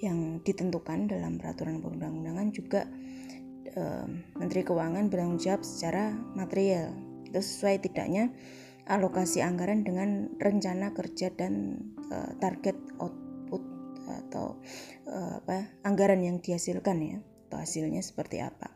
[0.02, 2.90] yang ditentukan dalam peraturan perundang-undangan juga
[3.78, 6.90] uh, Menteri Keuangan bertanggung jawab secara material
[7.30, 8.34] itu sesuai tidaknya
[8.90, 11.78] alokasi anggaran dengan rencana kerja dan
[12.10, 13.62] uh, target output
[14.26, 14.58] atau
[15.06, 17.16] uh, apa anggaran yang dihasilkan ya
[17.48, 18.74] atau hasilnya seperti apa.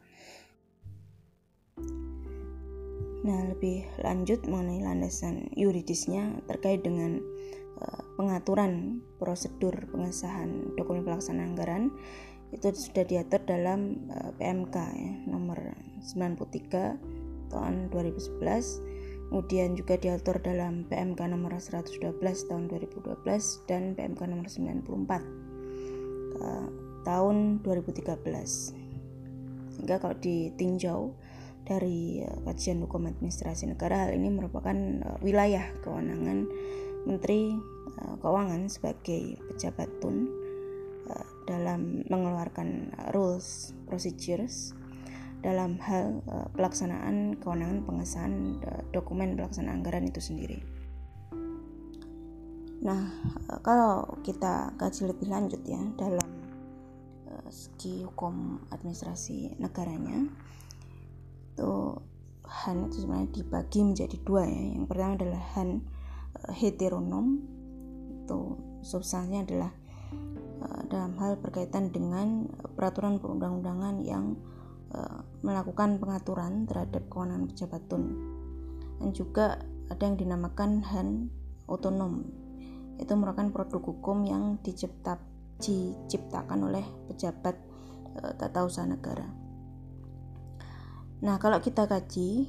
[3.26, 7.18] Nah, lebih lanjut mengenai landasan yuridisnya terkait dengan
[8.16, 11.92] pengaturan prosedur pengesahan dokumen pelaksanaan anggaran
[12.54, 15.58] itu sudah diatur dalam eh, PMK ya, nomor
[16.00, 23.26] 93 tahun 2011 kemudian juga diatur dalam PMK nomor 112 tahun 2012
[23.66, 24.86] dan PMK nomor 94
[26.38, 26.68] uh,
[27.02, 28.22] tahun 2013
[29.74, 31.10] sehingga kalau ditinjau
[31.66, 34.78] dari kajian hukum administrasi negara hal ini merupakan
[35.18, 36.46] wilayah kewenangan
[37.06, 37.54] Menteri
[38.02, 40.26] uh, Keuangan sebagai pejabat tun
[41.06, 44.74] uh, dalam mengeluarkan uh, rules procedures
[45.46, 46.26] dalam hal
[46.58, 48.58] pelaksanaan kewenangan pengesahan
[48.90, 50.58] dokumen pelaksanaan anggaran itu sendiri.
[52.82, 53.14] Nah,
[53.62, 56.26] kalau kita kaji lebih lanjut ya dalam
[57.46, 60.26] segi hukum administrasi negaranya
[61.54, 61.94] itu
[62.46, 65.82] Han itu sebenarnya dibagi menjadi dua ya yang pertama adalah Han
[66.52, 67.42] heteronom
[68.10, 68.40] itu
[68.82, 69.72] substansinya adalah
[70.62, 74.36] uh, dalam hal berkaitan dengan peraturan perundang-undangan yang
[74.94, 78.04] uh, melakukan pengaturan terhadap kewenangan pejabat tun.
[78.96, 79.60] Dan juga
[79.92, 81.08] ada yang dinamakan Han
[81.70, 82.26] otonom.
[82.96, 85.20] Itu merupakan produk hukum yang dicipta,
[85.60, 87.56] diciptakan oleh pejabat
[88.16, 89.28] e, tata usaha negara.
[91.20, 92.48] Nah, kalau kita kaji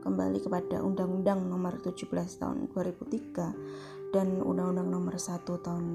[0.00, 5.86] kembali kepada Undang-Undang Nomor 17 Tahun 2003 dan Undang-Undang Nomor 1 Tahun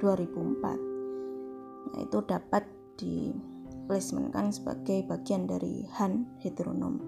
[0.00, 2.64] 2004, nah, itu dapat
[2.96, 3.30] di
[3.90, 7.02] diplacementkan sebagai bagian dari Han heteronom.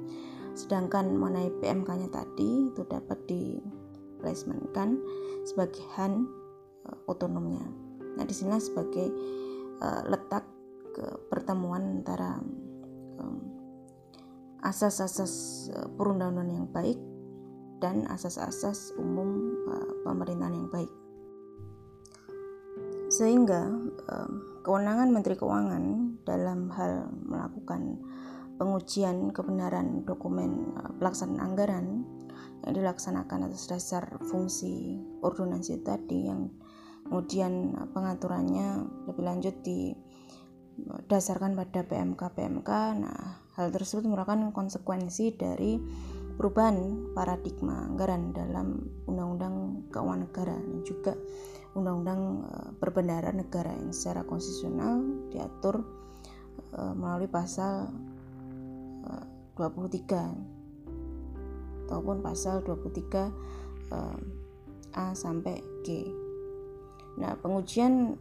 [0.58, 4.98] Sedangkan mengenai PMK-nya tadi itu dapat diplacementkan
[5.46, 6.26] sebagai Han
[6.90, 7.62] uh, otonomnya.
[8.18, 9.14] Nah, di sini sebagai
[9.78, 10.42] uh, letak
[10.90, 12.42] ke pertemuan antara
[14.62, 15.32] asas-asas
[15.74, 16.98] uh, perundangan yang baik
[17.82, 20.90] dan asas-asas umum uh, pemerintahan yang baik.
[23.10, 23.68] Sehingga
[24.08, 24.30] uh,
[24.62, 25.84] kewenangan Menteri Keuangan
[26.22, 27.98] dalam hal melakukan
[28.56, 30.70] pengujian kebenaran dokumen
[31.02, 32.06] pelaksanaan anggaran
[32.62, 36.46] yang dilaksanakan atas dasar fungsi ordonansi tadi yang
[37.10, 42.70] kemudian pengaturannya lebih lanjut didasarkan pada PMK PMK.
[43.02, 45.76] Nah, hal tersebut merupakan konsekuensi dari
[46.36, 51.12] perubahan paradigma anggaran dalam Undang-Undang Keuangan Negara dan juga
[51.76, 55.84] Undang-Undang eh, Perbendaharaan Negara yang secara konstitusional diatur
[56.76, 57.92] eh, melalui pasal
[59.56, 60.32] 23 eh,
[61.88, 63.92] ataupun pasal 23
[64.92, 66.08] A sampai G.
[67.20, 68.16] Nah, pengujian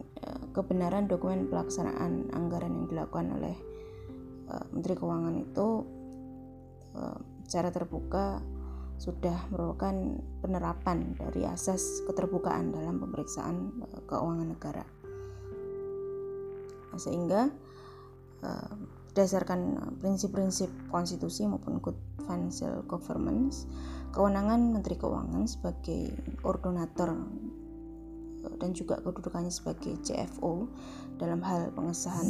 [0.52, 3.56] kebenaran dokumen pelaksanaan anggaran yang dilakukan oleh
[4.72, 5.68] Menteri Keuangan itu
[7.46, 8.40] secara terbuka
[9.02, 14.86] sudah merupakan penerapan dari asas keterbukaan dalam pemeriksaan uh, keuangan negara.
[16.94, 17.50] Sehingga
[18.46, 18.72] uh,
[19.10, 23.66] berdasarkan prinsip-prinsip konstitusi maupun good financial governance,
[24.14, 27.18] kewenangan Menteri Keuangan sebagai koordinator
[28.62, 30.70] dan juga kedudukannya sebagai CFO
[31.22, 32.26] dalam hal pengesahan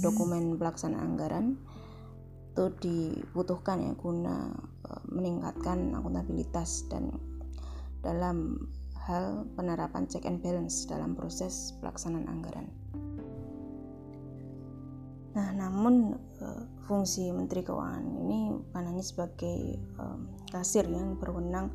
[0.00, 1.60] dokumen pelaksanaan anggaran
[2.50, 4.48] itu dibutuhkan ya guna
[4.88, 7.12] e, meningkatkan akuntabilitas dan
[8.00, 8.64] dalam
[8.96, 12.66] hal penerapan check and balance dalam proses pelaksanaan anggaran.
[15.36, 16.46] Nah, namun e,
[16.88, 20.04] fungsi Menteri Keuangan ini bukan hanya sebagai e,
[20.48, 21.68] kasir yang berwenang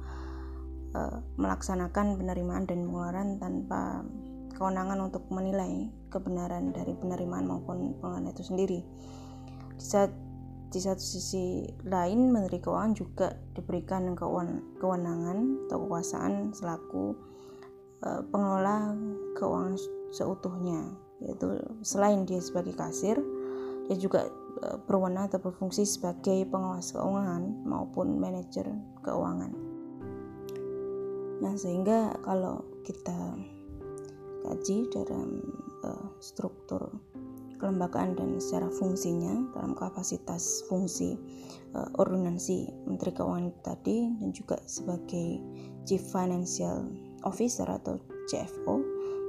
[1.35, 3.99] melaksanakan penerimaan dan pengeluaran tanpa
[4.55, 8.79] kewenangan untuk menilai kebenaran dari penerimaan maupun pengeluaran itu sendiri.
[9.75, 10.11] Di saat
[10.75, 14.11] di satu sisi lain Menteri Keuangan juga diberikan
[14.75, 17.15] kewenangan atau kekuasaan selaku
[18.03, 18.91] uh, pengelola
[19.39, 19.79] keuangan
[20.11, 20.83] seutuhnya
[21.23, 23.15] yaitu selain dia sebagai kasir
[23.87, 24.27] dia juga
[24.67, 28.67] uh, berwenang atau berfungsi sebagai pengawas keuangan maupun manajer
[28.99, 29.55] keuangan
[31.39, 33.37] nah sehingga kalau kita
[34.45, 35.41] kaji dalam
[35.81, 36.93] uh, struktur
[37.57, 41.17] kelembagaan dan secara fungsinya dalam kapasitas fungsi
[41.73, 45.41] uh, ordonansi Menteri Keuangan tadi dan juga sebagai
[45.87, 46.85] Chief Financial
[47.25, 47.97] Officer atau
[48.29, 48.75] CFO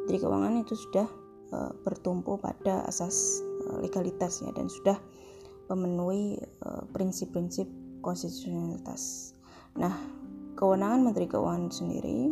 [0.05, 1.09] Menteri Keuangan itu sudah
[1.57, 3.41] uh, bertumpu pada asas
[3.71, 4.99] uh, legalitas ya dan sudah
[5.67, 6.39] memenuhi
[6.95, 9.35] prinsip-prinsip uh, konstitusionalitas.
[9.75, 9.91] Nah,
[10.55, 12.31] kewenangan Menteri Keuangan sendiri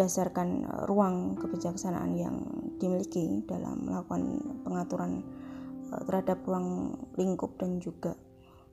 [0.00, 2.40] berdasarkan uh, ruang kebijaksanaan yang
[2.80, 5.20] dimiliki dalam melakukan pengaturan
[5.92, 8.16] uh, terhadap ruang lingkup dan juga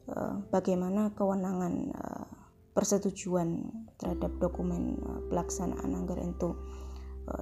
[0.07, 1.91] uh, bagaimana kewenangan
[2.71, 3.67] persetujuan
[3.99, 4.95] terhadap dokumen
[5.27, 6.55] pelaksanaan anggaran itu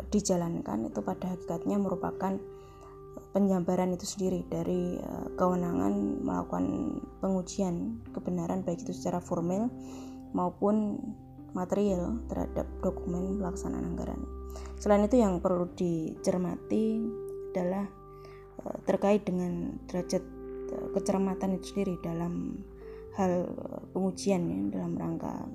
[0.09, 0.87] dijalankan.
[0.87, 2.39] Itu pada hakikatnya merupakan
[3.35, 4.95] penjabaran itu sendiri dari
[5.35, 6.65] kewenangan melakukan
[7.19, 9.67] pengujian kebenaran baik itu secara formal
[10.31, 11.03] maupun
[11.55, 14.21] material terhadap dokumen pelaksanaan anggaran.
[14.75, 16.99] Selain itu yang perlu dicermati
[17.55, 17.87] adalah
[18.61, 20.21] uh, terkait dengan derajat
[20.75, 22.59] uh, kecermatan itu sendiri dalam
[23.15, 23.47] hal
[23.95, 25.47] pengujian ya dalam rangka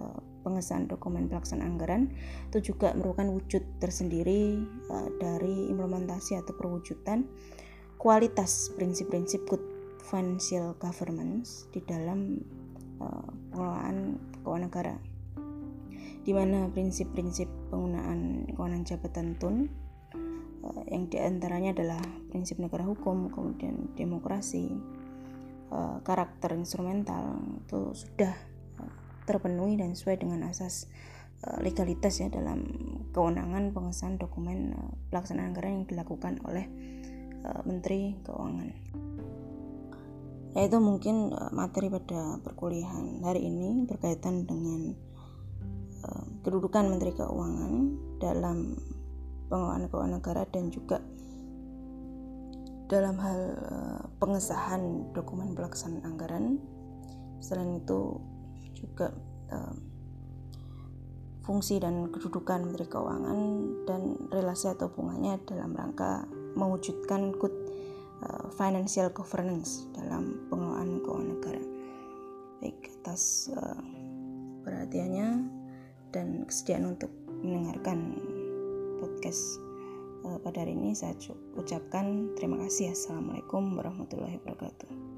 [0.00, 2.02] uh, pengesahan dokumen pelaksanaan anggaran
[2.48, 4.58] itu juga merupakan wujud tersendiri
[5.22, 7.22] dari implementasi atau perwujudan
[8.00, 9.62] kualitas prinsip-prinsip good
[10.02, 12.42] financial governance di dalam
[13.54, 14.94] pengelolaan keuangan negara
[16.22, 19.66] di mana prinsip-prinsip penggunaan kewenangan jabatan TUN
[20.62, 24.70] uh, yang di antaranya adalah prinsip negara hukum, kemudian demokrasi,
[25.74, 28.34] uh, karakter instrumental itu sudah
[28.78, 28.94] uh,
[29.26, 30.90] terpenuhi dan sesuai dengan asas
[31.58, 32.62] legalitas ya dalam
[33.10, 34.78] kewenangan pengesahan dokumen
[35.10, 36.70] pelaksanaan anggaran yang dilakukan oleh
[37.66, 38.70] Menteri Keuangan.
[40.54, 45.11] Yaitu mungkin materi pada perkuliahan hari ini berkaitan dengan Eh,
[46.42, 47.74] kedudukan Menteri Keuangan
[48.18, 48.74] dalam
[49.46, 50.98] pengelolaan keuangan negara dan juga
[52.90, 56.60] dalam hal uh, pengesahan dokumen pelaksanaan anggaran.
[57.40, 58.20] Selain itu
[58.76, 59.14] juga
[59.52, 59.74] uh,
[61.46, 63.40] fungsi dan kedudukan Menteri Keuangan
[63.86, 64.02] dan
[64.34, 66.26] relasi atau hubungannya dalam rangka
[66.58, 67.54] mewujudkan good
[68.54, 71.62] financial governance dalam pengelolaan keuangan negara.
[72.62, 73.50] Baik atas
[74.62, 75.61] perhatiannya
[76.12, 77.10] dan kesediaan untuk
[77.42, 78.20] mendengarkan
[79.02, 79.58] podcast
[80.22, 81.16] uh, pada hari ini saya
[81.58, 82.94] ucapkan terima kasih.
[82.94, 85.11] Assalamualaikum warahmatullahi wabarakatuh.